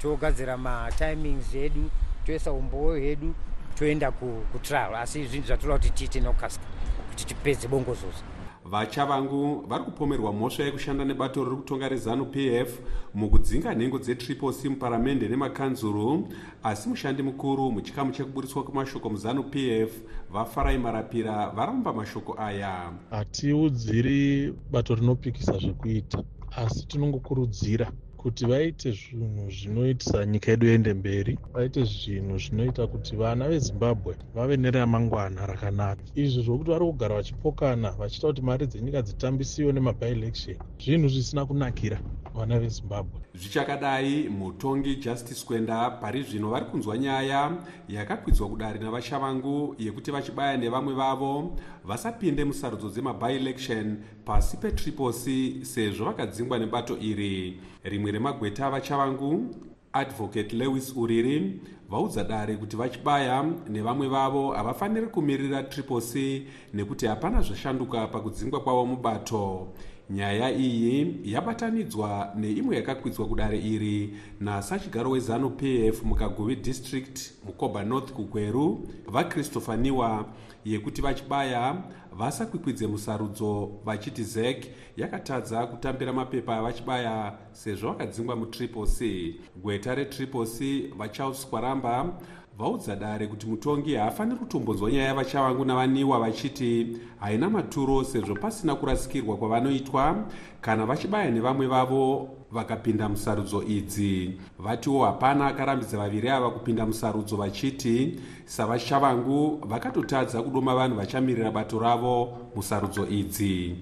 togadzira 0.01 0.57
matimings 0.57 1.55
edu 1.55 1.89
toisa 2.25 2.51
umboyo 2.51 2.99
hedu 2.99 3.33
toenda 3.75 4.11
kutrial 4.51 4.95
asi 4.95 5.25
zvinhu 5.25 5.47
zvatoda 5.47 5.73
kuti 5.73 5.89
tiite 5.89 6.19
nokasika 6.19 6.65
kuti 7.09 7.25
tipedze 7.25 7.67
bongozozo 7.67 8.23
vachavangu 8.65 9.65
vari 9.67 9.83
kupomerwa 9.83 10.33
mhosva 10.33 10.63
yekushanda 10.63 11.05
nebato 11.05 11.43
riri 11.43 11.55
kutonga 11.55 11.89
rezanu 11.89 12.25
p 12.25 12.55
f 12.55 12.79
mukudzinga 13.13 13.75
nhengo 13.75 13.99
dzetriple 13.99 14.53
c 14.53 14.69
muparamende 14.69 15.27
nemakanzuru. 15.27 16.27
Asi 16.63 16.89
mushandi 16.89 17.23
mukuru 17.23 17.71
muchikamu 17.71 18.11
chekubudiswa 18.11 18.63
kwemashoko 18.63 19.09
muzanu 19.09 19.43
p 19.43 19.81
f 19.83 19.91
vafarai 20.31 20.77
marapira 20.77 21.49
varamba 21.49 21.93
mashoko 21.93 22.35
aya. 22.39 22.93
Hatiudziri 23.09 24.53
bato 24.71 24.95
rinopikisa 24.95 25.57
zvekuita 25.57 26.23
asi 26.55 26.87
tinongokurudzira 26.87 27.91
kuti 28.21 28.45
vaite 28.45 28.91
zvinhu 28.91 29.51
zvinoitisa 29.51 30.25
nyika 30.25 30.51
yedu 30.51 30.67
iende 30.67 30.93
mberi 30.93 31.33
vaite 31.53 31.83
zvinhu 31.83 32.37
zvinoita 32.43 32.87
kuti 32.87 33.15
vana 33.15 33.47
vezimbabwe 33.51 34.13
vave 34.35 34.57
neramangwana 34.57 35.45
rakanaka. 35.45 36.03
Izvi 36.15 36.41
zvokuti 36.45 36.69
vari 36.71 36.85
kugara 36.85 37.15
vachipokana 37.15 37.89
vachiita 37.99 38.27
kuti 38.27 38.41
mari 38.41 38.65
dzenyika 38.67 39.01
dzitambisiwe 39.01 39.71
nemabielection 39.73 40.57
zvinhu 40.83 41.07
zvisina 41.13 41.45
kunakira 41.45 41.97
vana 42.33 42.59
vezimbabwe 42.59 43.19
zvichakadai 43.37 44.29
mutongi 44.29 44.95
justice 44.95 45.45
kwenda 45.45 45.89
pari 45.89 46.23
zvino 46.23 46.49
vari 46.49 46.65
kunzwa 46.65 46.97
nyaya 46.97 47.51
yakakwidzwa 47.89 48.49
kudare 48.49 48.79
navachavangu 48.79 49.75
yekuti 49.79 50.11
vachibaya 50.11 50.57
nevamwe 50.57 50.93
vavo 50.93 51.55
vasapinde 51.85 52.45
musarudzo 52.45 52.89
dzemabielection 52.89 53.97
pasi 54.25 54.57
petriple 54.57 55.13
c 55.13 55.55
sezvo 55.65 56.05
vakadzingwa 56.05 56.59
nebato 56.59 56.97
iri. 56.97 57.59
Rimwe 57.83 58.11
remagweta 58.11 58.67
avachavangu 58.67 59.55
advocate 59.93 60.55
lewis 60.55 60.93
uriri 60.95 61.61
vaudza 61.89 62.23
dare 62.23 62.55
kuti 62.55 62.75
vachibaya 62.75 63.45
nevamwe 63.69 64.07
vavo 64.07 64.51
havafaniri 64.51 65.07
kumirira 65.07 65.63
triple 65.63 66.01
c 66.01 66.43
nekuti 66.73 67.05
hapana 67.05 67.41
zvashanduka 67.41 68.07
pakudzingwa 68.07 68.59
kwavo 68.59 68.85
mubato 68.85 69.67
nyaya 70.09 70.51
iyi 70.51 71.15
yabatanidzwa 71.23 72.33
neimwe 72.35 72.75
yakakwidzwa 72.75 73.25
kudare 73.27 73.59
iri 73.59 74.13
nasachigaro 74.39 75.09
wezanu 75.09 75.49
pf 75.49 76.03
mukaguvi 76.03 76.55
district 76.55 77.33
mukoba 77.45 77.83
north 77.83 78.11
kugweru. 78.11 78.87
Vachristopher 79.07 79.77
niwa 79.77 80.25
yekuti 80.65 81.01
vachibaya 81.01 81.83
vasakwikwidze 82.11 82.87
musarudzo 82.87 83.71
vachiti 83.85 84.23
zek 84.23 84.67
yakatadza 84.97 85.67
kutambira 85.67 86.13
mapepa 86.13 86.57
avachibaya 86.57 87.33
sezvo 87.51 87.87
vakadzingwa 87.87 88.35
mutriple 88.35 88.85
c. 88.85 89.35
Gweta 89.61 89.95
retriple 89.95 90.45
c 90.45 90.87
vacharles 90.97 91.47
kwaramba 91.47 92.19
vaudza 92.57 92.95
dare 92.95 93.27
kuti 93.27 93.47
mutongi 93.47 93.95
haafaniri 93.95 94.37
kutombonzwa 94.37 94.91
nyaya 94.91 95.07
yavachavangu 95.07 95.65
navaniwa 95.65 96.19
vachiti 96.19 96.97
haina 97.19 97.49
maturo 97.49 98.03
sezvo 98.03 98.35
pasina 98.35 98.75
kurasikirwa 98.75 99.37
kwavanoitwa? 99.37 100.25
Kana 100.61 100.85
vachibaya 100.85 101.31
nevamwe 101.31 101.67
vavo 101.67 102.29
vakapinda 102.51 103.09
musarudzo 103.09 103.63
idzi. 103.63 104.33
Vatiwo 104.59 105.05
hapana 105.05 105.47
akarambidza 105.47 105.97
vaviri 105.97 106.29
ava 106.29 106.49
kupinda 106.49 106.85
musarudzo 106.85 107.35
vachiti 107.35 108.19
savachavangu 108.45 109.65
vakatotadza 109.67 110.41
kudoma 110.41 110.75
vanhu 110.75 110.95
vachamirira 110.95 111.51
bato 111.51 111.79
ravo 111.79 112.37
musarudzo 112.55 113.07
idzi. 113.07 113.75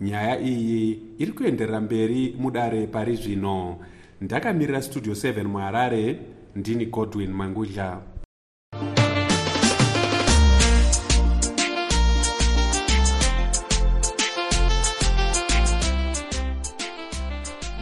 Nyaya 0.00 0.40
iyi 0.40 1.02
iri 1.18 1.32
kuenderera 1.32 1.80
mberi 1.80 2.36
mudare 2.38 2.86
pari 2.86 3.16
zvino. 3.16 3.76
Ndakamirira 4.20 4.82
studio 4.82 5.12
7 5.12 5.44
muharare 5.44 6.18
ndini 6.56 6.86
godwin 6.86 7.32
mangudla 7.32 8.11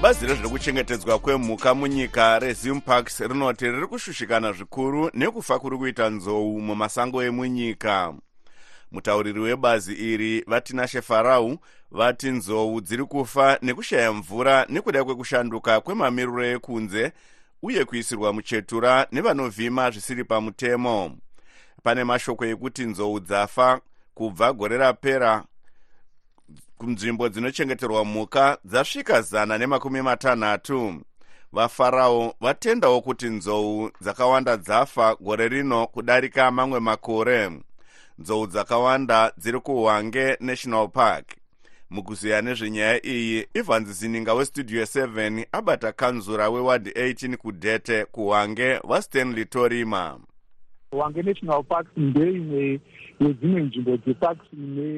bazi 0.02 0.26
rezvekuchengetedzwa 0.26 1.18
kwemhuka 1.18 1.74
munyika 1.74 2.38
rezimparks 2.38 3.20
rinoti 3.20 3.70
riri 3.70 3.86
kushushikana 3.86 4.52
zvikuru 4.52 5.10
nekufa 5.14 5.58
kuri 5.58 5.76
kuita 5.78 6.10
nzou 6.10 6.60
mumasango 6.60 7.22
emunyika. 7.22 8.14
Mutauriri 8.92 9.40
webazi 9.40 9.92
iri 9.94 10.44
vatinashe 10.46 11.02
farau 11.02 11.58
vati 11.90 12.30
nzou 12.30 12.80
dziri 12.80 13.04
kufa 13.04 13.58
nekushaya 13.62 14.12
mvura 14.12 14.66
nekuda 14.68 15.04
kwekushanduka 15.04 15.80
kwemamiriro 15.80 16.44
ekunze 16.44 17.12
uye 17.62 17.84
kuisirwa 17.84 18.32
muchetura 18.32 19.06
nevanovhima 19.12 19.90
zvisiri 19.90 20.24
pamutemo. 20.24 21.16
Pane 21.82 22.04
mashoko 22.04 22.44
ekuti 22.44 22.84
nzou 22.84 23.20
dzafa 23.20 23.80
kubva 24.14 24.52
gore 24.52 24.76
rapera 24.76 25.44
kunzvimbo 26.80 27.28
dzinochengeterwa 27.28 28.04
mhuka 28.04 28.58
dzasvika 28.64 29.22
zana 29.22 29.58
nemakumi 29.58 30.02
matanhatu. 30.02 30.94
Vafarao 31.52 32.34
vatendawo 32.40 33.00
kuti 33.00 33.26
nzou 33.26 33.90
dzakawanda 34.00 34.56
dzafa 34.56 35.14
gore 35.14 35.48
rino 35.48 35.86
kudarika 35.86 36.50
mamwe 36.50 36.80
makore. 36.80 37.50
Nzou 38.18 38.46
dzakawanda 38.46 39.32
dziri 39.38 39.60
kuhwange 39.60 40.36
national 40.40 40.88
park. 40.88 41.26
Mukuziya 41.90 42.42
nezvenyaya 42.42 43.06
iyi 43.06 43.46
ivhanzi 43.54 43.92
zininga 43.92 44.34
westudio 44.34 44.82
7 44.82 45.46
abata 45.52 45.92
kanzura 45.92 46.48
wewadi 46.48 46.90
18 46.90 47.36
kudhete 47.36 48.04
kuhwange 48.04 48.80
vastanley 48.88 49.44
torima. 49.44 50.20
Hwange 50.90 51.22
national 51.22 51.62
park 51.64 51.86
ndeimwe 51.96 52.80
yedzimwe 53.20 53.62
nzvimbo 53.62 53.96
dzeparks 53.96 54.46
ine 54.52 54.88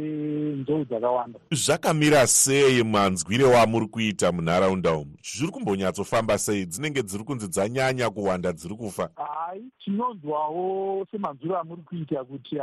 nzou 0.63 0.85
dzakawanda. 0.85 1.39
Zvakamira 1.51 2.27
sei 2.27 2.83
manzwire 2.85 3.45
wamuri 3.45 3.87
kuita 3.87 4.33
munharaunda 4.33 4.93
umu? 4.95 5.17
Zviri 5.23 5.53
kumbonyatsofamba 5.53 6.39
sei? 6.39 6.67
Dzinenge 6.67 7.03
dziri 7.03 7.25
kunzi 7.25 7.49
dzanyanya 7.49 8.11
kuwanda 8.11 8.53
dziri 8.53 8.75
kufa. 8.75 9.09
Hai 9.17 9.63
tinonzwawo 9.85 11.07
semanzwiro 11.11 11.59
amuri 11.59 11.83
kuita 11.83 12.25
kuti 12.25 12.57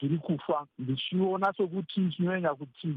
dziri 0.00 0.18
kufa. 0.18 0.66
Ndichiona 0.78 1.52
sokuti 1.56 2.10
chinonyanya 2.16 2.54
kuti 2.54 2.96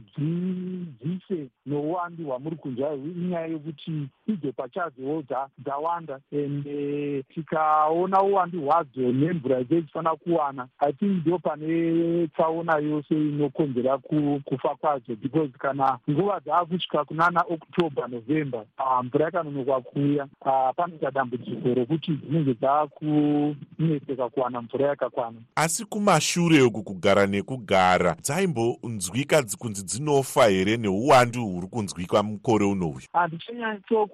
dzife 1.04 1.48
nouwandu 1.66 2.26
hwamuri 2.26 2.56
kunzwa 2.56 2.96
inyaya 2.96 3.48
yekuti 3.48 4.10
idzo 4.28 4.52
pachazowo 4.52 5.24
dzawanda. 5.58 6.20
Ende 6.32 7.24
tikaona 7.24 8.22
uwandu 8.22 8.62
hwadzo 8.62 9.02
nemvura 9.02 9.64
dze 9.64 9.82
dzifanira 9.82 10.15
kuwana 10.16 10.68
i 10.80 10.94
think 10.94 11.26
ndo 11.26 11.40
pane 11.40 12.28
tsaona 12.28 12.78
yose 12.78 13.16
inokonzera 13.16 13.98
kufa 14.46 14.76
kwadzo 14.76 15.16
because 15.16 15.52
kana 15.60 16.00
nguva 16.10 16.40
dzaakusvika 16.40 17.06
kunana 17.06 17.44
october 17.50 18.10
november 18.10 18.66
mvura 19.04 19.26
yakanonoka 19.26 19.82
kuuya 19.82 20.28
panoita 20.76 21.12
dambudziko 21.12 21.74
rokuti 21.74 22.12
dzinenge 22.12 22.54
dzaakunetseka 22.54 24.30
kuwana 24.30 24.62
mvura 24.62 24.88
yakakwana. 24.88 25.38
Asi 25.56 25.86
kumashure 25.86 26.62
uku 26.62 26.84
kugara 26.84 27.28
nekugara 27.28 28.16
dzaimbonzwika 28.22 29.44
kunzi 29.60 29.84
dzinofa 29.84 30.48
here 30.48 30.78
neuwandu 30.78 31.46
huri 31.46 31.68
kunzwika 31.68 32.24
mukore 32.24 32.66
uno 32.66 32.88
uyu? 32.90 33.08
Handichanyatso 33.14 34.10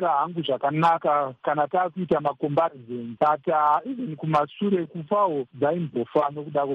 hangu 0.00 0.42
zvakanaka. 0.42 1.34
Kana 1.42 1.68
taakuita 1.68 2.20
macomparison 2.20 3.16
but 3.20 3.48
even 3.86 4.16
kumashure 4.16 4.86
kufawo 4.86 5.39
dzaimbofa 5.54 6.30
nokuda 6.30 6.66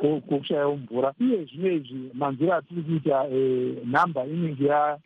kwokushayawo 0.00 0.76
mvura. 0.76 1.12
Uye 1.20 1.44
zvino 1.44 1.72
izvi 1.72 2.10
manziro 2.14 2.54
atiri 2.54 2.82
kuita 2.82 3.24
nhamba 3.84 4.26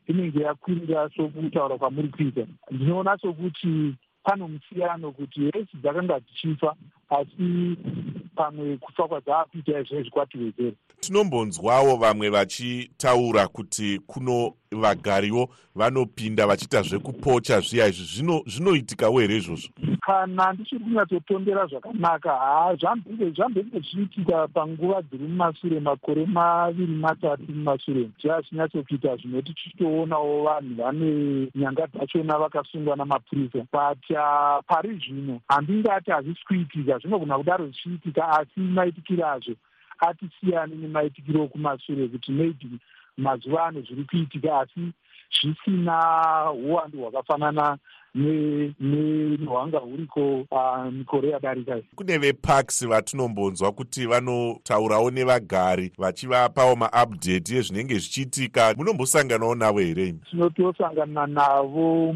inenge 0.08 0.40
yakwirira 0.40 1.10
sokutaura 1.16 1.78
kwamuri 1.78 2.08
kuita. 2.08 2.46
Ndinoona 2.70 3.18
sokuti 3.18 3.94
pano 4.22 4.48
musiyano 4.48 5.12
kuti 5.12 5.40
hesi 5.40 5.76
dzakanga 5.82 6.20
dzichifa 6.20 6.74
asi 7.10 7.76
pamwe 8.36 8.76
kufa 8.76 9.08
kwadzaakuita 9.08 9.80
izvezvi 9.80 10.10
kwatiwedzera 10.10 10.76
tinombonzwawo 11.00 11.96
vamwe 11.96 12.28
vachitaura 12.30 13.48
kuti 13.48 14.00
kuno 14.06 14.52
vagariwo 14.72 15.48
vanopinda 15.74 16.46
vachiita 16.46 16.82
zvekupocha 16.82 17.60
zviya 17.60 17.86
izvi. 17.88 18.42
Zvinoitikawo 18.46 19.20
here 19.20 19.36
izvozvo? 19.36 19.68
Kana 20.00 20.52
ndichiri 20.52 20.84
kunyatsotondera 20.84 21.66
zvakanaka 21.66 22.30
ha 22.30 22.76
zvambenge 22.76 23.30
zvichiitika 23.70 24.48
panguva 24.48 25.02
dziri 25.02 25.24
mumashure 25.24 25.80
makore 25.80 26.26
maviri 26.26 26.94
matatu 26.94 27.42
mumashure. 27.48 28.10
Zvaa 28.22 28.42
chinyatsokuita 28.42 29.16
zvinoti 29.16 29.54
tichitoonawo 29.54 30.44
vanhu 30.44 30.74
vane 30.74 31.48
nyanga 31.54 31.86
dzachona 31.86 32.38
vakasungwa 32.38 32.96
namapurisa. 32.96 33.58
But 33.72 34.16
pari 34.66 34.98
zvino 34.98 35.40
handingati 35.48 36.10
hazvisi 36.10 36.44
kuitika 36.46 36.98
zvinogona 37.00 37.38
kudaro 37.38 37.64
zvichiitika 37.66 38.28
asi 38.38 38.60
maitikiro 38.60 39.26
azvo 39.26 39.54
atisiyani 40.08 40.76
nemaitikiro 40.76 41.42
okumashure 41.42 42.08
kuti 42.08 42.32
maybe 42.32 42.68
mazuva 43.16 43.64
ano 43.66 43.80
zviri 43.80 44.04
kuitika 44.04 44.60
asi 44.60 44.92
zvisina 45.30 45.96
uwandu 46.52 47.02
hwakafanana 47.02 47.78
nehwanga 48.14 49.78
huriko 49.78 50.46
mikore 50.92 51.30
yadarika 51.30 51.80
kune 51.94 52.18
veparks 52.18 52.86
vatinombonzwa 52.88 53.72
kuti 53.72 54.06
vanotaurawo 54.06 55.10
nevagari 55.10 55.92
vachivapawo 55.98 56.76
maupdate 56.76 57.56
ezvinenge 57.56 57.98
zvichiitika. 57.98 58.74
Munombosanganawo 58.76 59.54
navo 59.54 59.78
here? 59.78 60.14
Tinotosangana 60.30 61.26
navo 61.26 62.12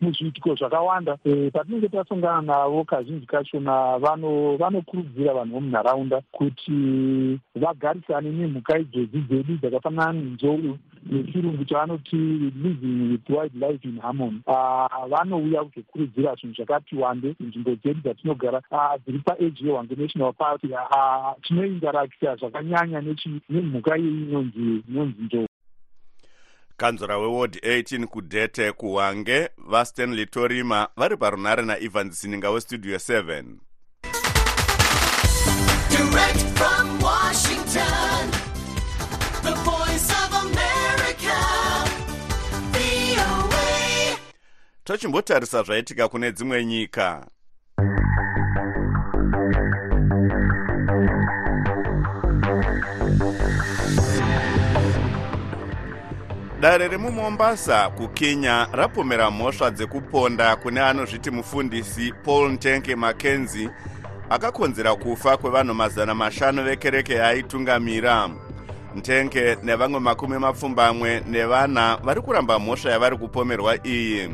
muzviitiko 0.00 0.54
zvakawanda. 0.54 1.16
Patinenge 1.52 1.88
tasongana 1.88 2.42
navo 2.42 2.84
kazhinji 2.84 3.26
kachona 3.26 3.98
vanokurudzira 4.58 5.34
vanhu 5.34 5.54
vomunharaunda 5.54 6.22
kuti 6.32 7.40
vagarisane 7.54 8.30
nemhuka 8.30 8.78
idzodzi 8.78 9.18
dzedu 9.18 9.56
dzakafanana 9.56 10.12
nenzou 10.12 10.78
nechirungu 11.06 11.64
chavanoti 11.64 12.16
living 12.62 13.10
with 13.12 13.28
wildlife 13.28 13.84
in 13.84 13.98
harmony. 14.00 14.42
Vanouya 15.08 15.64
kuzokurudzira 15.64 16.34
zvinhu 16.34 16.54
zvakati 16.54 16.96
wande 16.96 17.34
nzvimbo 17.40 17.74
dzedu 17.74 18.00
dzatinogara. 18.00 18.62
Dziri 19.06 19.18
paeji 19.18 19.66
yehwange 19.66 19.94
national 19.94 20.32
park. 20.32 20.60
Tinoindarakita 21.42 22.36
zvakanyanya 22.36 23.00
nemhuka 23.48 23.98
iyei 23.98 24.22
inonzi 24.22 24.82
inonzi 24.88 25.22
nzou 25.22 25.46
kanzura 26.76 27.18
weward 27.18 27.56
18 27.56 28.06
kudhete 28.06 28.72
kuhwange 28.72 29.48
vastanley 29.58 30.26
torima 30.26 30.88
vari 30.96 31.16
parunare 31.16 31.62
naivans 31.62 32.20
sininga 32.20 32.50
westudio 32.50 32.96
7 32.96 33.44
Direct 35.90 36.42
from 36.58 37.00
Washington, 37.00 38.19
tochimbotarisa 44.90 45.62
zvaitika 45.62 46.08
kune 46.08 46.32
dzimwe 46.32 46.64
nyika. 46.64 47.26
Dare 56.60 56.88
remumombasa 56.88 57.90
kukenya 57.90 58.68
rapomera 58.72 59.30
mhosva 59.30 59.70
dzekuponda 59.70 60.56
kune 60.56 60.80
anozviti 60.80 61.30
mufundisi 61.30 62.12
paul 62.24 62.52
ntenke 62.52 62.96
mackenzie 62.96 63.70
akakonzera 64.30 64.94
kufa 64.94 65.36
kwevanhu 65.36 65.74
mazana 65.74 66.14
mashanu 66.14 66.64
vekereke 66.64 67.14
yaaitungamira 67.14 68.30
ntenke 68.96 69.56
nevamwe 69.62 70.00
makumi 70.00 70.38
mapfumbamwe 70.38 71.22
nevana 71.28 71.96
vari 71.96 72.20
kuramba 72.20 72.58
mhosva 72.58 72.90
yavari 72.90 73.16
kupomerwa 73.16 73.86
iyi 73.86 74.28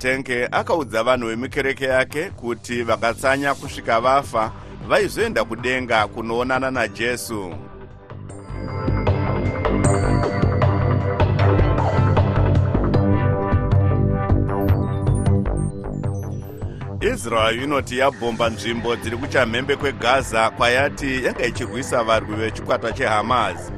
ntenke 0.00 0.48
akaudza 0.50 1.02
vanhu 1.02 1.26
vemukereke 1.28 1.84
yake 1.84 2.30
kuti 2.30 2.82
vakatsanya 2.82 3.54
kusvika 3.54 4.00
vafa 4.00 4.52
vaizoenda 4.88 5.44
kudenga 5.44 6.06
kunoonana 6.06 6.70
najesu 6.70 7.54
israel 17.00 17.62
inoti 17.62 17.98
yabhomba 17.98 18.48
nzvimbo 18.50 18.96
dziri 18.96 19.16
kuchamhembe 19.16 19.76
kwegaza 19.76 20.50
kwayati 20.50 21.24
yanga 21.24 21.46
ichirwisa 21.46 22.04
varwi 22.04 22.34
vechikwata 22.34 22.92
chehamas 22.92 23.72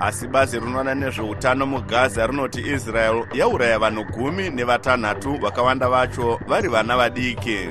asi 0.00 0.26
bazi 0.28 0.60
rinoona 0.60 0.94
nezveutano 0.94 1.66
mugaza 1.66 2.26
rinoti 2.26 2.60
israel 2.60 3.26
yauraya 3.34 3.78
vanhu 3.78 4.04
gumi 4.04 4.50
nevatanhatu 4.50 5.38
vakawanda 5.38 5.88
vacho 5.88 6.40
vari 6.46 6.68
vana 6.68 6.96
vadiki. 6.96 7.68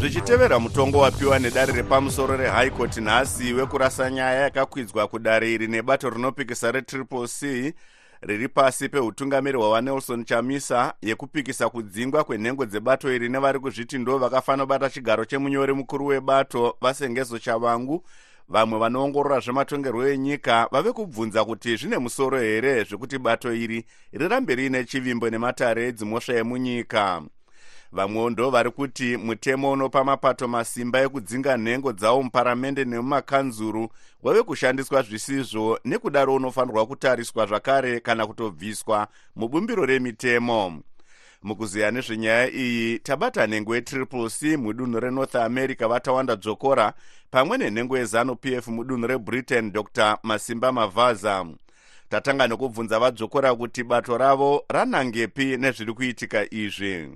Zvichitevera 0.00 0.58
mutongo 0.58 0.98
wapiwa 0.98 1.38
nedare 1.38 1.72
repamusoro 1.72 2.38
court 2.76 2.96
nhasi 2.96 3.52
wekurasa 3.52 4.10
nyaya 4.10 4.40
yakakwidzwa 4.40 5.08
kudare 5.08 5.52
iri 5.52 5.66
nebato 5.66 6.10
rinopikisa 6.10 6.72
retriple 6.72 7.26
c 7.26 7.74
riri 8.22 8.48
pasi 8.48 8.88
peutungamiri 8.88 9.58
hwawanelson 9.58 10.24
chamisa 10.24 10.94
yekupikisa 11.02 11.68
kudzingwa 11.68 12.24
kwenhengo 12.24 12.66
dzebato 12.66 13.14
iri 13.14 13.28
nevari 13.28 13.58
kuzviti 13.58 13.98
ndo 13.98 14.18
vakafanira 14.18 14.66
kubata 14.66 14.90
chigaro 14.90 15.24
chemunyori 15.24 15.72
mukuru 15.72 16.06
webato 16.06 16.76
vasengezo 16.80 17.38
chavangu. 17.38 18.04
Vamwe 18.48 18.78
vanoongorora 18.78 19.40
zvematongerwo 19.40 20.06
enyika 20.08 20.68
vave 20.72 20.92
kubvunza 20.92 21.44
kuti 21.44 21.76
zvine 21.76 21.98
musoro 21.98 22.38
here 22.38 22.84
zvekuti 22.84 23.18
bato 23.18 23.54
iri 23.54 23.84
rirambe 24.12 24.54
riine 24.54 24.84
chivimbo 24.84 25.30
nematare 25.30 25.86
edzimhosva 25.88 26.34
emunyika 26.34 27.22
vamwewo 27.92 28.30
ndo 28.30 28.50
vari 28.50 28.70
kuti 28.70 29.16
mutemo 29.16 29.72
unopa 29.72 30.04
mapato 30.04 30.48
masimba 30.48 31.00
ekudzinga 31.00 31.56
nhengo 31.56 31.92
dzawo 31.92 32.22
muparamende 32.22 32.84
nemumakanzuru 32.84 33.88
wave 34.22 34.42
kushandiswa 34.42 35.02
zvisizvo 35.02 35.78
nekudaro 35.84 36.34
unofanirwa 36.34 36.86
kutariswa 36.86 37.46
zvakare 37.46 38.00
kana 38.00 38.26
kutobviswa 38.26 39.08
mubumbiro 39.36 39.86
remitemo. 39.86 40.82
Mukuziya 41.42 41.90
nezvenyaya 41.90 42.50
iyi 42.50 42.98
tabata 42.98 43.46
nhengo 43.46 43.74
yetriple 43.74 44.30
c 44.30 44.56
mudunhu 44.56 45.00
renorth 45.00 45.36
america 45.36 45.88
vatawanda 45.88 46.36
dzokora 46.36 46.92
pamwe 47.30 47.58
nenhengo 47.58 47.98
yezanup 47.98 48.46
f 48.46 48.68
mudunhu 48.68 49.06
rebritain 49.06 49.72
dr. 49.72 50.18
Masimba 50.22 50.72
mavhaza 50.72 51.46
tatanga 52.08 52.46
nekubvunza 52.48 52.98
vadzokora 52.98 53.54
kuti 53.54 53.84
bato 53.84 54.18
ravo 54.18 54.64
ranangepi 54.68 55.56
nezviri 55.56 55.92
kuitika 55.92 56.54
izvi 56.54 57.08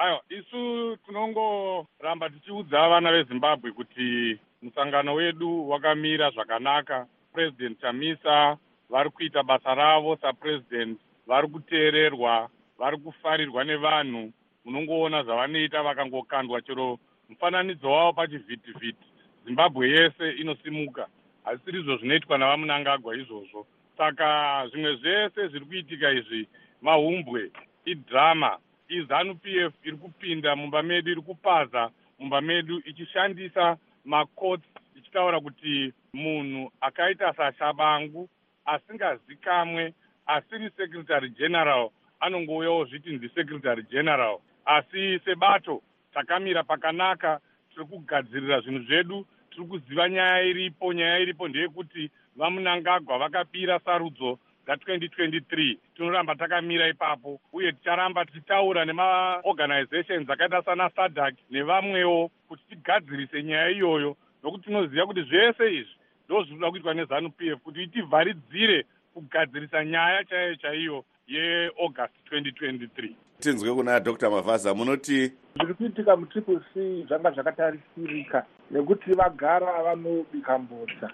aiwa 0.00 0.20
isu 0.28 0.96
tinongoramba 1.06 2.30
tichiudza 2.30 2.88
vana 2.88 3.12
vezimbabwe 3.12 3.72
kuti 3.72 4.38
musangano 4.62 5.14
wedu 5.14 5.70
wakamira 5.70 6.30
zvakanaka. 6.30 7.06
Purezidendi 7.32 7.80
chamisa 7.80 8.56
vari 8.90 9.10
kuita 9.10 9.42
basa 9.42 9.74
ravo 9.74 10.16
sapurezidendi 10.16 11.00
vari 11.26 11.48
kuteererwa 11.48 12.48
vari 12.78 12.96
kufarirwa 12.98 13.64
nevanhu. 13.64 14.32
Munongoona 14.64 15.22
zvavanoita 15.22 15.82
vakangokandwa 15.82 16.62
chero 16.62 16.98
mufananidzo 17.28 17.90
wavo 17.90 18.12
pachivhitivhiti. 18.12 19.06
Zimbabwe 19.44 19.90
yese 19.90 20.30
inosimuka 20.30 21.06
hazisiri 21.44 21.80
izvo 21.80 21.96
zvinoitwa 21.96 22.38
navamunangagwa 22.38 23.16
izvozvo. 23.16 23.66
Saka 23.96 24.28
zvimwe 24.68 24.96
zvese 24.96 25.48
zviri 25.48 25.66
kuitika 25.66 26.10
izvi 26.12 26.48
mahumbwe 26.82 27.50
idhirama 27.84 28.58
izanup 28.90 29.46
f 29.46 29.72
iri 29.84 29.96
kupinda 29.96 30.56
mumba 30.56 30.82
medu 30.82 31.10
iri 31.10 31.22
kupaza 31.22 31.90
mumba 32.18 32.40
medu 32.40 32.82
ichishandisa 32.84 33.76
makoti 34.04 34.68
ichitaura 34.96 35.40
kuti 35.40 35.92
munhu 36.12 36.72
akaita 36.80 37.32
sachabangu 37.32 38.28
asingazikamwe 38.64 39.94
asiri 40.26 40.70
secretary 40.76 41.30
general 41.30 41.90
anongouyawo 42.20 42.84
zviti 42.84 43.10
ndisecretary 43.10 43.82
general. 43.82 44.38
Asi 44.64 45.18
sebato 45.24 45.82
takamira 46.14 46.62
pakanaka 46.62 47.40
tiri 47.74 47.86
kugadzirira 47.86 48.60
zvinhu 48.60 48.84
zvedu 48.84 49.26
tiri 49.50 49.66
kuziva 49.66 50.08
nyaya 50.08 50.42
iripo. 50.42 50.92
Nyaya 50.92 51.18
iripo 51.18 51.48
ndeyekuti 51.48 52.10
vamunangagwa 52.36 53.18
vakapira 53.18 53.78
sarudzo 53.78 54.38
dza2023 54.76 55.76
tinoramba 55.96 56.34
takamira 56.34 56.88
ipapo 56.88 57.40
uye 57.52 57.72
ticharamba 57.72 58.24
tichitaura 58.24 58.84
nemaorganizations 58.84 60.30
akaita 60.30 60.62
sana 60.62 60.90
sadak 60.96 61.34
nevamwewo 61.50 62.30
kuti 62.48 62.62
tigadzirise 62.68 63.42
nyaya 63.42 63.70
iyoyo 63.70 64.16
nokuti 64.42 64.64
tinoziva 64.64 65.06
kuti 65.06 65.22
zvese 65.22 65.74
izvi 65.74 65.94
ndo 66.26 66.42
zvinoda 66.42 66.70
kuitwa 66.70 66.94
nezanup 66.94 67.42
f 67.42 67.58
kuti 67.58 67.82
itivharidzire 67.82 68.86
kugadzirisa 69.14 69.84
nyaya 69.84 70.24
chaiyo 70.24 70.56
chaiyo 70.56 71.04
yeaugust 71.26 72.14
2023 72.32 73.10
tinzwe 73.40 73.74
kuna 73.74 74.00
dr. 74.00 74.30
Mavhaza 74.30 74.74
munoti 74.74 75.32
zviri 75.56 75.74
kuitika 75.74 76.16
mutriple 76.16 76.60
c 76.74 77.04
zvanga 77.08 77.30
zvakatarisirika 77.30 78.46
nekuti 78.70 79.12
vagara 79.12 79.82
vanobika 79.82 80.58
mbodza 80.58 81.10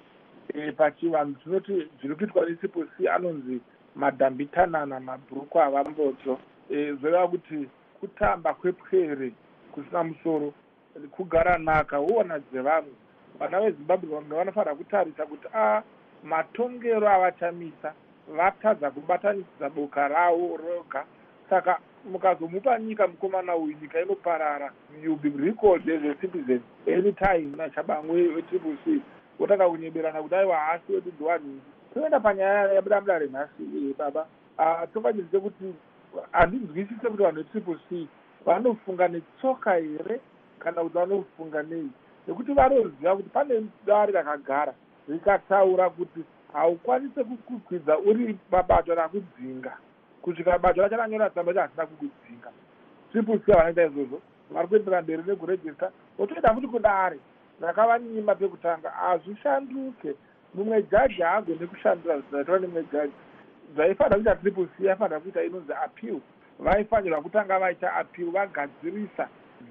pachivanhu 0.77 1.35
tinoti 1.35 1.89
zviri 2.01 2.15
kuitwa 2.15 2.47
netriple 2.47 2.87
c 2.97 3.09
anonzi 3.09 3.61
madhambitanana 3.97 5.01
mabhuruku 5.01 5.61
avambodzo 5.61 6.39
e, 6.71 6.93
zvoreva 6.93 7.29
kuti 7.29 7.69
kutamba 8.01 8.55
kwepwere 8.55 9.33
kusina 9.73 10.05
musoro 10.05 10.53
kugara 11.11 11.59
naka 11.59 12.01
uona 12.01 12.39
dzevanhu. 12.39 12.95
Vana 13.39 13.61
vezimbabwe 13.61 14.09
vamwe 14.11 14.37
vanofanira 14.37 14.75
kutarisa 14.75 15.27
kuti 15.27 15.49
a 15.55 15.83
matongero 16.25 17.09
avachamisa 17.09 17.93
vatadza 18.37 18.91
kubatanidza 18.91 19.71
boka 19.71 20.09
ravo 20.09 20.57
roga. 20.57 21.05
Saka 21.51 21.79
mukazomupa 22.13 22.79
nyika 22.79 23.07
mukomana 23.07 23.57
uyu 23.57 23.77
nyika 23.83 24.01
inoparara 24.01 24.73
youll 25.03 25.17
be 25.17 25.29
record 25.29 25.89
as 25.91 26.03
a 26.03 26.15
citizen 26.21 26.61
anytime 26.87 27.57
nachabangwe 27.57 28.29
wetriple 28.29 28.77
c 28.85 29.01
wotanga 29.38 29.68
kunyeberana 29.68 30.22
kuti 30.22 30.35
aiwa 30.35 30.57
hasi 30.57 30.92
wedu 30.92 31.12
ndiwanhingi 31.14 31.61
toenda 31.94 32.20
panyaya 32.20 32.72
yabuda 32.72 33.01
mudare 33.01 33.27
nhasi 33.27 33.94
baba. 33.99 34.27
Tofanyirise 34.94 35.40
kuti 35.40 35.75
handinzwisise 36.33 37.09
kuti 37.09 37.22
vanhu 37.22 37.37
vetriple 37.37 37.77
c 37.88 38.09
vanofunga 38.46 39.09
netsoka 39.09 39.75
here 39.75 40.20
kana 40.59 40.83
kuti 40.83 40.94
vanofunga 40.94 41.62
nei? 41.62 41.90
Nekuti 42.29 42.53
vanoziva 42.53 43.16
kuti 43.16 43.29
pane 43.29 43.62
dare 43.87 44.12
rakagara 44.12 44.75
rikataura 45.09 45.90
kuti 45.90 46.20
haukwanise 46.53 47.25
kukwidza 47.25 47.99
uri 47.99 48.38
mabato 48.51 48.94
rakudzinga 48.94 49.77
kusvika 50.22 50.59
bato 50.59 50.81
racho 50.83 50.96
ranyora 50.96 51.31
tsamba 51.31 51.53
kuti 51.53 51.61
hasina 51.61 51.87
kukudzinga 51.87 52.51
triple 53.12 53.38
c 53.38 53.53
havanoita 53.53 53.85
izvozvo. 53.87 54.20
Vari 54.51 54.68
kuendera 54.68 55.03
mberi 55.03 55.22
nekurejista 55.27 55.90
votoenda 56.18 56.55
futi 56.55 56.66
kudare 56.66 57.18
rakavanyima 57.61 58.35
pekutanga 58.35 58.90
hazvishanduke. 58.90 60.14
Mumwe 60.55 60.83
jaji 60.83 61.23
haagone 61.23 61.66
kushandura 61.66 62.21
zvaitwa 62.31 62.59
nemumwe 62.59 62.85
jaji 62.92 63.12
zvaifanira 63.75 64.16
kuita 64.16 64.37
triple 64.37 64.69
c 64.79 64.85
yaifanira 64.85 65.21
kuita 65.21 65.45
inonzi 65.45 65.73
appeal. 65.73 66.21
Vaifanirwa 66.59 67.23
kutanga 67.23 67.59
vaita 67.59 67.95
appeal 67.95 68.31
vagadzirisa 68.31 69.29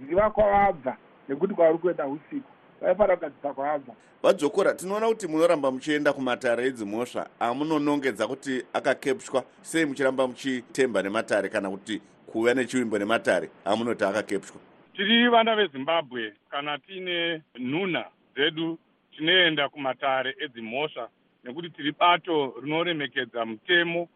ziva 0.08 0.30
kwavabva 0.30 0.98
nekuti 1.30 1.54
kwavari 1.54 1.78
kuenda 1.78 2.08
usiku. 2.08 2.52
Vaifanira 2.82 3.16
kugadzirisa 3.16 3.54
kwavabva. 3.54 3.94
Vadzokora 4.24 4.74
tinoona 4.74 5.08
kuti 5.08 5.28
munoramba 5.28 5.72
muchienda 5.72 6.14
kumatare 6.14 6.66
edzimhosva 6.66 7.28
amunonongedza 7.40 8.28
kuti 8.28 8.66
akakepshwa 8.74 9.44
sei 9.62 9.86
muchiramba 9.86 10.28
muchitemba 10.28 11.02
nematare 11.04 11.50
kana 11.50 11.70
kuti 11.70 12.02
kuuya 12.28 12.54
nechivimbo 12.54 12.98
nematare. 12.98 13.50
Amunoti 13.66 14.04
akakepshwa 14.04 14.58
tiri 14.96 15.28
vana 15.30 15.56
vezimbabwe 15.56 16.34
kana 16.50 16.78
tiine 16.78 17.42
nhunha 17.60 18.06
dzedu 18.36 18.80
tinoenda 19.12 19.70
kumatare 19.70 20.36
edzimhosva 20.40 21.10
nekuti 21.44 21.70
tiri 21.70 21.92
bato 21.92 22.54
rinoremekedza 22.64 23.46
mutemo. 23.46 24.10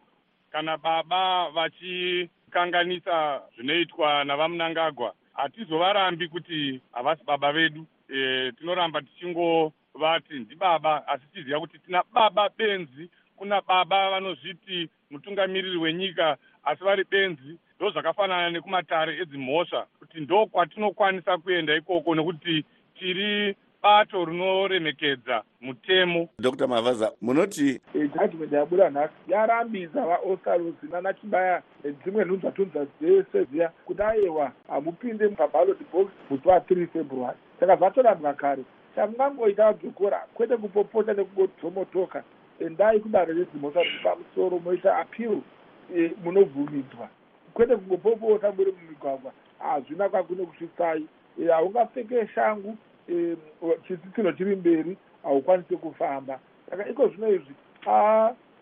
Kana 0.52 0.76
baba 0.78 1.50
vachikanganisa 1.50 3.42
zvinoitwa 3.56 4.24
navamunangagwa 4.24 5.14
hatizovarambi 5.32 6.28
kuti 6.28 6.80
havasi 6.92 7.24
baba 7.24 7.52
vedu. 7.52 7.86
E, 8.08 8.52
tinoramba 8.52 9.02
tichingovati 9.02 10.34
ndibaba 10.34 11.08
asi 11.08 11.26
tiziva 11.32 11.60
kuti 11.60 11.78
tina 11.78 12.02
baba 12.12 12.48
benzi. 12.58 13.10
Kuna 13.36 13.60
baba 13.60 14.10
vanozviti 14.10 14.88
mutungamiriri 15.10 15.76
wenyika 15.76 16.36
asi 16.64 16.84
vari 16.84 17.04
benzi 17.10 17.58
ndo 17.80 17.90
zvakafanana 17.90 18.50
nekumatare 18.50 19.18
edzimhosva 19.22 19.86
kuti 19.98 20.20
ndo 20.20 20.46
kwatinokwanisa 20.46 21.38
kuenda 21.38 21.76
ikoko 21.76 22.14
nekuti 22.14 22.64
tiri 22.98 23.56
bato 23.82 24.24
rinoremekedza 24.24 25.42
mutemo. 25.60 26.28
Dr 26.38 26.66
mavhaza 26.68 27.12
munoti 27.22 27.80
judgment 27.94 28.52
yabuda 28.52 28.90
nhasi 28.90 29.14
yarambisa 29.28 30.06
vaostarosi 30.06 30.86
nanachibaya 30.92 31.62
nedzimwe 31.84 32.24
nhunzvatunza 32.24 32.86
dzese 33.00 33.44
dziya 33.44 33.68
kuti 33.84 34.02
aiwa 34.02 34.52
hamupinde 34.68 35.28
paballot 35.28 35.78
box 35.92 36.08
musi 36.30 36.48
wa3 36.48 36.86
february. 36.86 37.38
Saka 37.60 37.76
zvatorambwa 37.76 38.34
kare 38.34 38.62
chamungangoita 38.94 39.72
vadzokora 39.72 40.26
kwete 40.34 40.56
kupopota 40.56 41.12
nekungotomotoka 41.12 42.24
endai 42.60 43.00
kudanho 43.00 43.32
redzimhosva 43.32 43.82
riri 43.82 43.98
pamusoro 44.04 44.58
moita 44.58 44.98
appeal 44.98 45.40
e, 45.96 46.12
munobvumidzwa 46.24 47.08
kwete 47.54 47.76
kungopopota 47.76 48.52
muri 48.52 48.72
mumigwagwa. 48.72 49.32
Hazvina 49.58 50.08
kwakune 50.08 50.46
kusvitsai 50.46 51.06
haungapfeke 51.48 52.26
shangu 52.26 52.76
chitsitsino 53.86 54.32
chiri 54.32 54.56
mberi 54.56 54.96
haukwanisi 55.22 55.76
kufamba. 55.76 56.40
Saka 56.70 56.88
iko 56.88 57.08
zvino 57.08 57.28
izvi 57.28 57.54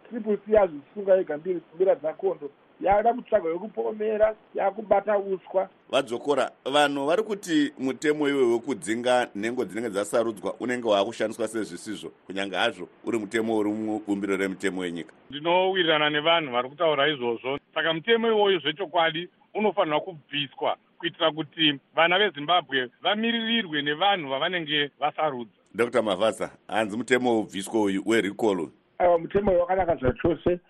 triple 0.09 0.37
c 0.37 0.53
yazvisunga 0.53 1.14
yega 1.14 1.38
mbiri 1.38 1.61
mbira 1.74 1.94
dzakondo 1.94 2.51
yada 2.81 3.14
kutsvaga 3.14 3.49
yokupomera 3.49 4.35
yakubata 4.55 5.19
uswa. 5.19 5.69
Vadzokora 5.91 6.51
vanhu 6.64 7.07
vari 7.07 7.23
kuti 7.23 7.73
mutemo 7.79 8.29
iwe 8.29 8.53
wekudzinga 8.53 9.29
nhengo 9.35 9.64
dzinenge 9.64 9.91
dzasarudzwa 9.91 10.55
unenge 10.61 10.88
waakushandiswa 10.88 11.49
sezvisizvo 11.49 12.11
kunyange 12.27 12.57
hazvo 12.57 12.88
uri 13.05 13.19
mutemo 13.19 13.57
uri 13.57 13.71
mubumbiro 13.71 14.37
remitemo 14.37 14.85
yenyika. 14.85 15.12
Ndinowirirana 15.31 16.11
nevanhu 16.11 16.53
vari 16.53 16.69
kutaura 16.69 17.09
izvozvo. 17.09 17.59
Saka 17.75 17.93
mutemo 17.93 18.29
iwoyo 18.29 18.59
zvechokwadi 18.59 19.29
unofanirwa 19.55 20.01
kubviswa 20.01 20.77
kuitira 20.99 21.33
kuti 21.33 21.81
vana 21.95 22.19
vezimbabwe 22.19 22.91
vamiririrwe 23.03 23.83
nevanhu 23.83 24.29
vavanenge 24.29 24.91
vasarudza. 25.01 25.53
Dr 25.75 26.03
mavhasa 26.03 26.51
hanzi 26.69 26.97
mutemo 26.97 27.41
ubviswa 27.41 27.83
uyu 27.83 28.03
wericolo 28.07 28.71
aiwa 28.99 29.19
mutemo 29.19 29.51
uyu 29.51 29.61
wakanaka 29.61 29.97
zvachose 29.97 30.61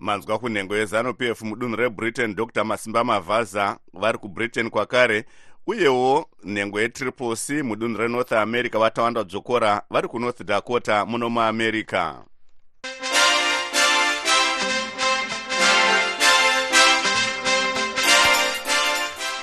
manzwa 0.00 0.38
kunhengo 0.38 0.76
yezanup 0.76 1.22
f 1.22 1.42
mudunhu 1.42 1.76
rebritain 1.76 2.34
dr. 2.34 2.64
Masimba 2.64 3.04
mavhaza 3.04 3.78
vari 3.92 4.18
kubritain 4.18 4.70
kwakare 4.70 5.24
uyewo 5.66 6.26
nhengo 6.44 6.80
yetriple 6.80 7.36
c 7.36 7.62
mudunhu 7.62 7.98
renorth 7.98 8.32
america 8.32 8.78
vatawanda 8.78 9.24
dzokora 9.24 9.82
vari 9.90 10.08
kunorth 10.08 10.42
dakota 10.42 11.06
muno 11.06 11.30
muamerica. 11.30 12.14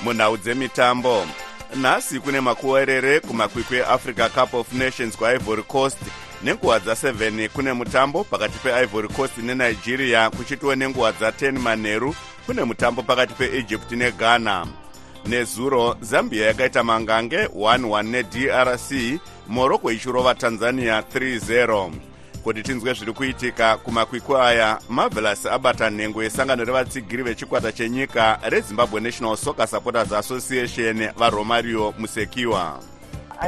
Munhau 0.04 0.36
dzemitambo 0.36 1.26
nhasi 1.76 2.20
kune 2.20 2.40
makuwerere 2.40 3.20
kumakwikwi 3.20 3.76
eafrica 3.78 4.28
cup 4.34 4.54
of 4.54 4.72
nations 4.72 5.16
kuivory 5.16 5.62
coast 5.62 5.98
nenguva 6.44 6.78
dza7 6.78 7.48
kune 7.48 7.72
mutambo 7.72 8.24
pakati 8.24 8.58
peivory 8.58 9.08
coast 9.08 9.38
nenigeria 9.38 10.30
kuchitiwo 10.30 10.74
nenguva 10.74 11.10
dza10 11.10 11.58
manheru 11.58 12.14
kune 12.46 12.64
mutambo 12.64 13.02
pakati 13.02 13.34
peegypt 13.34 13.92
neghana. 13.92 14.66
nezuro 15.26 15.96
zambia 16.00 16.46
yakaita 16.46 16.84
mangange 16.84 17.46
11 17.46 18.02
nedrc 18.02 19.20
morocco 19.48 19.92
ichirova 19.92 20.34
tanzania 20.34 21.00
30 21.00 21.90
kuti 22.42 22.62
tinzwe 22.62 22.94
zviri 22.94 23.12
kuitika 23.12 23.76
kumakwikwi 23.76 24.36
aya 24.36 24.78
marvelous 24.88 25.46
abata 25.46 25.90
nhengo 25.90 26.22
yesangano 26.22 26.64
revatsigiri 26.64 27.22
vechikwata 27.22 27.72
chenyika 27.72 28.38
rezimbabwe 28.42 29.00
national 29.00 29.36
soccer 29.36 29.68
supporters 29.68 30.12
association 30.12 31.08
varomario 31.16 31.94
musekiwa 31.98 32.93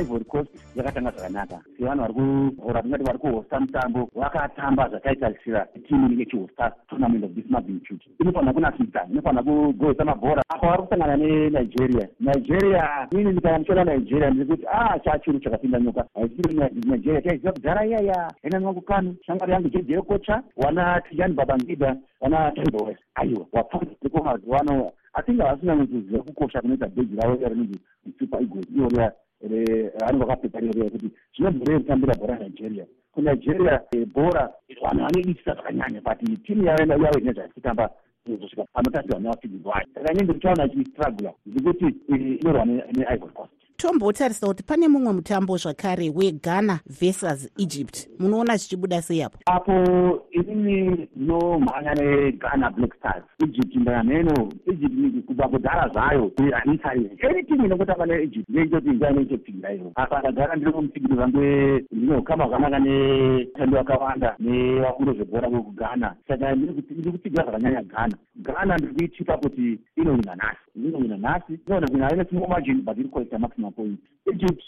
ivory 0.01 0.25
coast 0.25 0.51
yakatanga 0.77 1.11
zvakanaka. 1.11 1.61
Sevanhu 1.79 2.01
vari 2.01 2.15
kuhora 2.15 2.83
tingati 2.83 3.05
vari 3.05 3.19
kuhosta 3.19 3.61
mutambo 3.61 4.09
vakatamba 4.15 4.89
zvakaitarisira 4.89 5.67
timu 5.89 6.07
inenge 6.07 6.23
ichihosta 6.23 6.73
tournament 6.89 7.25
of 7.25 7.35
this 7.35 7.45
magnitude 7.51 8.05
inofanira 8.21 8.53
kunakidza 8.53 9.07
inofanira 9.11 9.43
kugohesa 9.43 10.05
mabhora. 10.05 10.43
Apa 10.49 10.67
vari 10.67 10.83
kusangana 10.83 11.17
nenigeria. 11.17 12.09
Nigeria 12.21 13.09
ini 13.11 13.33
ndikana 13.33 13.59
muchiona 13.59 13.85
nigeria 13.85 14.31
ndiri 14.31 14.47
kuti 14.47 14.67
a 14.73 14.99
chachuru 14.99 15.41
chakapinda 15.41 15.81
nyoka. 15.81 16.05
Haisiri 16.15 16.55
nigeria. 16.87 17.23
Chaiziva 17.23 17.53
kudhara 17.53 17.87
iyaya 17.87 18.33
yainanwa 18.43 18.75
kukanu. 18.75 19.17
Shamwari 19.27 19.53
yangu 19.53 19.69
jejekocha 19.69 20.43
wana 20.57 21.01
tijani 21.01 21.35
babangida 21.35 21.97
wana 22.21 22.51
taiboes 22.53 22.97
aiwa 23.15 23.47
wapfueko 23.53 24.25
mazuva 24.25 24.61
ano. 24.61 24.93
Atinge 25.13 25.43
havasina 25.43 25.77
kuziva 25.77 26.23
kukosha 26.23 26.61
kunoita 26.61 26.87
bheji 26.87 27.17
ravo 27.17 27.49
rinonzi 27.49 27.81
super 28.19 28.41
eagles. 28.41 28.67
Iyoria 28.77 29.01
vanhu 29.03 29.26
vakapeta 30.19 30.61
rero 30.61 30.85
yekuti 30.85 31.11
zvinobvire 31.37 31.79
kutambira 31.79 32.15
bhora 32.15 32.39
nigeria. 32.39 32.87
Kunigeria 33.13 33.81
bhora 34.15 34.51
vanhu 34.83 35.03
vanoitisa 35.03 35.55
zvakanyanya 35.55 36.01
but 36.01 36.19
timu 36.45 36.65
yavo 36.65 37.19
ine 37.19 37.33
zvachitamba 37.33 37.91
kuzosvika 38.25 38.65
panotarisirwa 38.73 39.21
nevapfigirwa 39.21 39.73
vayo 39.73 39.87
saka 39.95 40.13
inenge 40.13 40.33
ndichaona 40.33 40.63
achistrugula 40.65 41.33
zvekuti 41.47 41.87
inorwa 42.41 42.65
neivory 42.67 43.33
coast 43.35 43.56
tombotarisa 43.77 44.47
kuti 44.47 44.63
pane 44.63 44.89
mumwe 44.89 45.13
mutambo 45.13 45.57
zvakare 45.57 46.11
weghana 46.11 46.81
versus 46.87 47.49
egypt. 47.59 48.09
Munoona 48.19 48.57
zvichibuda 48.57 49.03
sei 49.03 49.23
apo 49.23 49.39
apo 49.47 49.73
inini 50.31 51.09
ndinomhanya 51.17 51.95
neghana 51.95 52.71
black 52.71 52.95
stars. 52.97 53.25
Egypt 53.43 53.77
ndanheno 53.77 54.49
egypt 54.67 55.27
kubva 55.27 55.49
kudhara 55.49 55.89
zvayo 55.89 56.33
hanitarire 56.53 57.17
any 57.29 57.43
team 57.43 57.65
inokutamba 57.65 58.07
neegypt 58.07 58.49
ndeitoti 58.49 58.91
nguva 58.91 59.11
inoitopinda 59.11 59.73
iyo. 59.73 59.93
Apa 59.95 60.21
ndagara 60.21 60.57
ndiri 60.57 60.73
kumupigiri 60.73 61.15
vange 61.15 61.85
ndinokama 61.93 62.49
zvakanaka 62.49 62.79
netando 62.79 63.77
yakawanda 63.77 64.37
nevakuru 64.39 65.13
zvezvebhora 65.13 65.51
kwekughana 65.51 66.15
saka 66.29 66.55
ndiri 66.55 67.13
kupigira 67.13 67.45
zvakanyanya 67.45 67.83
ghana. 67.83 68.17
Ghana 68.37 68.77
ndiri 68.77 68.95
kuitipa 68.95 69.37
kuti 69.37 69.79
inowina 69.97 70.35
nhasi 70.37 70.67
inowina 70.77 71.17
nhasi. 71.17 71.59
Inoona 71.67 71.89
kuina 71.89 72.13
ine 72.13 72.25
small 72.25 72.49
margin 72.49 72.83
but 72.83 72.99
iri 72.99 73.09
kuita 73.09 73.39
maximum 73.39 73.66
point 73.71 74.01
egypt 74.27 74.63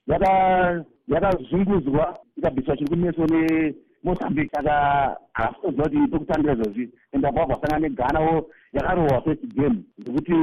yakazungudzwa 1.08 2.18
ikabviswa 2.36 2.76
chiri 2.76 2.90
kumeso 2.90 3.26
nemozambique 3.26 4.50
saka 4.54 5.16
haafutoziva 5.32 5.84
kuti 5.84 6.10
pekutambira 6.10 6.52
izvozvi 6.54 6.90
enda 7.12 7.32
kwabva 7.32 7.54
vasangana 7.54 7.88
neghanawo 7.88 8.50
yakarohwa 8.72 9.22
first 9.22 9.54
game 9.54 9.78
zvekuti 9.98 10.34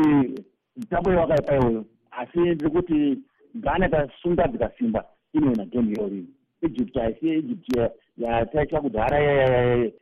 mitambo 0.77 1.09
iyo 1.09 1.19
wakaipa 1.19 1.53
iyoyo 1.55 1.85
asi 2.11 2.39
ndiri 2.39 2.69
kuti 2.69 3.17
ghana 3.55 3.87
ikasunga 3.87 4.47
dzikasimba 4.47 5.05
inoina 5.33 5.65
game 5.65 5.93
iyoyo 5.93 6.23
egypt 6.61 6.95
haisi 6.97 7.29
egypt 7.29 7.91
yataitwa 8.17 8.81
kudhara 8.81 9.19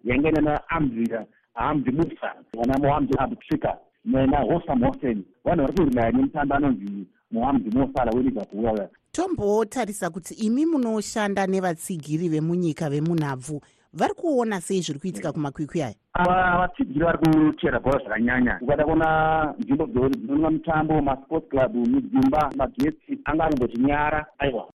yainge 0.03 0.31
nana 0.31 0.69
amdira 0.69 1.25
hamdi 1.53 1.91
musa 1.91 2.35
vana 2.53 2.77
mohamdi 2.77 3.13
abtrika 3.17 3.77
nahosam 4.05 4.83
hosen 4.83 5.23
vanhu 5.45 5.61
vari 5.61 5.73
kurinaya 5.73 6.11
nemutambo 6.11 6.55
anonzi 6.55 7.07
mohamdi 7.33 7.69
mosala 7.77 8.11
weliverpool 8.15 8.65
uya 8.65 8.89
tombotarisa 9.11 10.09
kuti 10.09 10.33
imi 10.33 10.65
munoshanda 10.65 11.47
nevatsigiri 11.47 12.29
vemunyika 12.29 12.89
vemunhabvu 12.89 13.61
vari 13.93 14.13
kuona 14.13 14.61
sei 14.61 14.81
zviri 14.81 14.99
kuitika 14.99 15.31
kumakwikwi 15.31 15.81
aya? 15.81 15.95
Ava 16.13 16.57
vatsigiri 16.57 17.05
vari 17.05 17.17
kuchera 17.17 17.79
bhora 17.79 17.99
zvakanyanya. 17.99 18.59
Ukada 18.61 18.85
kuona 18.85 19.53
nzvimbo 19.59 19.85
dzinonwa 19.85 20.51
mutambo 20.51 21.01
masports 21.01 21.49
club 21.49 21.75
midzimba 21.75 22.51
magetsi 22.57 23.19
anga 23.25 23.43
anongoti 23.45 23.81
nyara 23.81 24.25
aiwa 24.39 24.72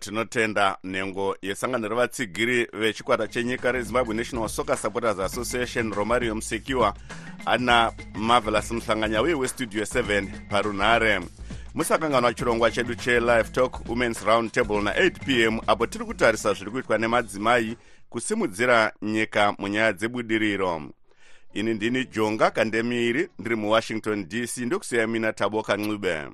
tinotenda 0.00 0.76
nhengo 0.84 1.36
yesangano 1.42 1.88
revatsigiri 1.88 2.68
vechikwata 2.72 3.28
chenyika 3.28 3.72
rezimbabwe 3.72 4.14
national 4.14 4.48
soccer 4.48 4.76
supporters 4.76 5.18
association 5.18 5.92
romario 5.92 6.34
musekiwa 6.34 6.94
ana 7.46 7.92
marvelous 8.14 8.70
muhlanganya 8.70 9.22
uye 9.22 9.34
westudio 9.34 9.84
7 9.84 10.26
parunhare 10.48 11.20
musakanganwa 11.74 12.34
chirongwa 12.34 12.70
chedu 12.70 12.94
chelive 12.94 13.44
talk 13.52 13.88
womens 13.88 14.22
round 14.22 14.52
table 14.52 14.76
na8 14.76 15.10
p 15.10 15.42
m 15.42 15.60
apo 15.66 15.86
tiri 15.86 16.04
kutarisa 16.04 16.52
zviri 16.52 16.70
kuitwa 16.70 16.98
nemadzimai 16.98 17.76
kusimudzira 18.08 18.92
nyika 19.02 19.54
munyaya 19.58 19.92
dzebudiriro. 19.92 20.82
Ini 21.54 21.74
ndini 21.74 22.04
jonga 22.04 22.50
kandemiri 22.50 23.28
ndiri 23.38 23.56
muwashington 23.56 24.28
dc 24.28 24.56
ndokusiyamina 24.56 25.32
taboka 25.32 25.76
ncube 25.76 26.30